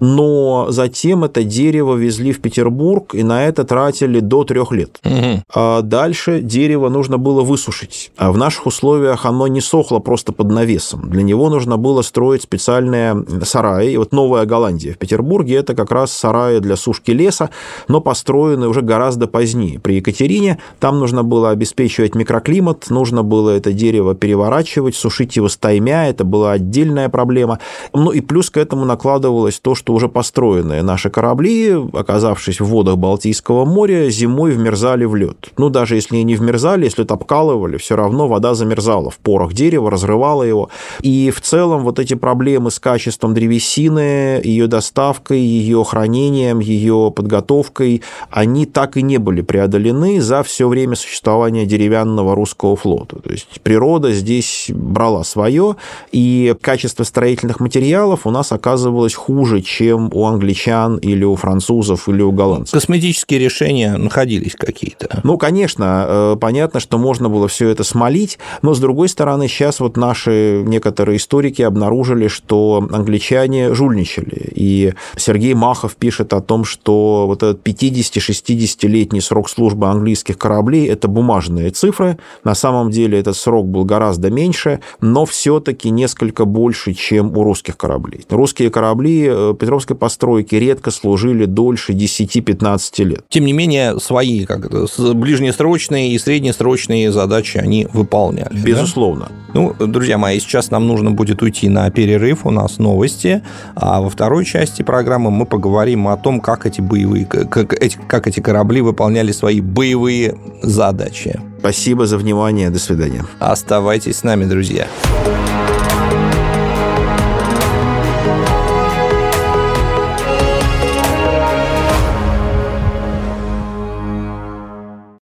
но 0.00 0.66
затем 0.68 1.24
это 1.24 1.44
дерево 1.44 1.94
везли 1.94 2.32
в 2.32 2.42
Петербург, 2.42 3.14
и 3.14 3.22
на 3.22 3.46
это 3.46 3.64
тратили 3.64 4.20
до 4.20 4.44
трех 4.44 4.70
лет. 4.72 5.00
Угу. 5.02 5.42
А 5.54 5.80
дальше 5.80 6.40
дерево 6.42 6.90
нужно 6.90 7.16
было 7.16 7.40
высушить. 7.40 8.12
А 8.18 8.30
в 8.30 8.36
наших 8.36 8.66
условиях 8.66 9.24
оно 9.24 9.46
не 9.46 9.62
сохло 9.62 9.98
просто 9.98 10.32
под 10.32 10.50
навесом. 10.50 11.08
Для 11.08 11.22
него 11.22 11.48
нужно 11.48 11.78
было 11.78 12.02
строить 12.02 12.42
специальные 12.42 13.24
сараи. 13.44 13.92
И 13.92 13.96
вот 13.96 14.12
Новая 14.12 14.44
Голландия 14.44 14.92
в 14.92 14.98
Петербурге– 14.98 15.54
это 15.56 15.74
как 15.74 15.90
раз 15.90 16.12
сараи 16.12 16.58
для 16.58 16.76
сушки 16.76 17.12
леса, 17.12 17.48
но 17.88 18.02
построены 18.02 18.68
уже 18.68 18.82
гораздо 18.82 19.26
позднее. 19.26 19.80
При 19.80 19.94
Екатерине 19.96 20.58
там 20.82 20.98
нужно 20.98 21.22
было 21.22 21.50
обеспечивать 21.50 22.16
микроклимат, 22.16 22.90
нужно 22.90 23.22
было 23.22 23.50
это 23.50 23.72
дерево 23.72 24.16
переворачивать, 24.16 24.96
сушить 24.96 25.36
его 25.36 25.48
стаймя, 25.48 26.08
это 26.08 26.24
была 26.24 26.50
отдельная 26.50 27.08
проблема. 27.08 27.60
Ну 27.92 28.10
и 28.10 28.20
плюс 28.20 28.50
к 28.50 28.56
этому 28.56 28.84
накладывалось 28.84 29.60
то, 29.60 29.76
что 29.76 29.92
уже 29.92 30.08
построенные 30.08 30.82
наши 30.82 31.08
корабли, 31.08 31.76
оказавшись 31.92 32.60
в 32.60 32.64
водах 32.64 32.96
Балтийского 32.96 33.64
моря, 33.64 34.10
зимой 34.10 34.50
вмерзали 34.50 35.04
в 35.04 35.14
лед. 35.14 35.52
Ну 35.56 35.68
даже 35.68 35.94
если 35.94 36.16
не 36.16 36.34
вмерзали, 36.34 36.86
если 36.86 37.06
обкалывали, 37.08 37.76
все 37.76 37.94
равно 37.94 38.26
вода 38.26 38.54
замерзала 38.54 39.08
в 39.08 39.18
порах 39.18 39.52
дерева, 39.52 39.88
разрывала 39.88 40.42
его. 40.42 40.68
И 41.00 41.30
в 41.30 41.40
целом 41.42 41.84
вот 41.84 42.00
эти 42.00 42.14
проблемы 42.14 42.72
с 42.72 42.80
качеством 42.80 43.34
древесины, 43.34 44.40
ее 44.42 44.66
доставкой, 44.66 45.38
ее 45.38 45.84
хранением, 45.84 46.58
ее 46.58 47.12
подготовкой, 47.14 48.02
они 48.30 48.66
так 48.66 48.96
и 48.96 49.02
не 49.02 49.18
были 49.18 49.42
преодолены 49.42 50.20
за 50.20 50.42
все 50.42 50.71
время 50.72 50.96
существования 50.96 51.66
деревянного 51.66 52.34
русского 52.34 52.76
флота. 52.76 53.20
То 53.20 53.30
есть 53.30 53.60
природа 53.62 54.12
здесь 54.12 54.66
брала 54.70 55.22
свое, 55.22 55.76
и 56.12 56.54
качество 56.60 57.04
строительных 57.04 57.60
материалов 57.60 58.26
у 58.26 58.30
нас 58.30 58.52
оказывалось 58.52 59.14
хуже, 59.14 59.60
чем 59.60 60.10
у 60.12 60.24
англичан 60.24 60.96
или 60.96 61.24
у 61.24 61.36
французов 61.36 62.08
или 62.08 62.22
у 62.22 62.32
голландцев. 62.32 62.72
Косметические 62.72 63.38
решения 63.38 63.96
находились 63.98 64.54
какие-то? 64.54 65.20
Ну, 65.24 65.36
конечно, 65.36 66.06
э, 66.08 66.36
понятно, 66.40 66.80
что 66.80 66.96
можно 66.96 67.28
было 67.28 67.48
все 67.48 67.68
это 67.68 67.84
смолить, 67.84 68.38
но, 68.62 68.72
с 68.72 68.80
другой 68.80 69.10
стороны, 69.10 69.48
сейчас 69.48 69.80
вот 69.80 69.98
наши 69.98 70.62
некоторые 70.66 71.18
историки 71.18 71.60
обнаружили, 71.60 72.28
что 72.28 72.88
англичане 72.90 73.74
жульничали. 73.74 74.50
И 74.54 74.94
Сергей 75.16 75.52
Махов 75.52 75.96
пишет 75.96 76.32
о 76.32 76.40
том, 76.40 76.64
что 76.64 77.26
вот 77.26 77.42
этот 77.42 77.66
50-60-летний 77.66 79.20
срок 79.20 79.50
службы 79.50 79.88
английских 79.88 80.38
кораблей 80.38 80.51
кораблей– 80.52 80.86
это 80.88 81.08
бумажные 81.08 81.70
цифры. 81.70 82.18
На 82.44 82.54
самом 82.54 82.90
деле 82.90 83.18
этот 83.18 83.36
срок 83.36 83.66
был 83.66 83.84
гораздо 83.84 84.30
меньше, 84.30 84.80
но 85.00 85.24
все-таки 85.24 85.90
несколько 85.90 86.44
больше, 86.44 86.92
чем 86.92 87.36
у 87.36 87.42
русских 87.42 87.78
кораблей. 87.78 88.26
Русские 88.28 88.70
корабли 88.70 89.26
э, 89.28 89.54
Петровской 89.58 89.96
постройки 89.96 90.54
редко 90.54 90.90
служили 90.90 91.46
дольше 91.46 91.92
10-15 91.92 93.04
лет. 93.04 93.24
Тем 93.30 93.46
не 93.46 93.54
менее, 93.54 93.98
свои 93.98 94.44
как 94.44 94.70
ближнесрочные 95.14 96.12
и 96.12 96.18
среднесрочные 96.18 97.10
задачи 97.10 97.56
они 97.56 97.88
выполняли. 97.92 98.54
Безусловно. 98.54 99.28
Да? 99.30 99.42
Ну, 99.54 99.74
друзья 99.78 100.18
мои, 100.18 100.38
сейчас 100.38 100.70
нам 100.70 100.86
нужно 100.86 101.10
будет 101.10 101.42
уйти 101.42 101.68
на 101.68 101.90
перерыв, 101.90 102.46
у 102.46 102.50
нас 102.50 102.78
новости, 102.78 103.42
а 103.74 104.00
во 104.00 104.08
второй 104.08 104.44
части 104.44 104.82
программы 104.82 105.30
мы 105.30 105.46
поговорим 105.46 106.08
о 106.08 106.16
том, 106.16 106.40
как 106.40 106.66
эти 106.66 106.80
боевые, 106.80 107.24
как 107.26 107.72
эти, 107.72 107.98
как 108.06 108.26
эти 108.26 108.40
корабли 108.40 108.80
выполняли 108.80 109.32
свои 109.32 109.60
боевые 109.60 110.36
задачи. 110.62 111.40
Спасибо 111.58 112.06
за 112.06 112.18
внимание, 112.18 112.70
до 112.70 112.78
свидания. 112.78 113.24
Оставайтесь 113.38 114.18
с 114.18 114.24
нами, 114.24 114.44
друзья. 114.44 114.86
Друзья. 115.24 115.71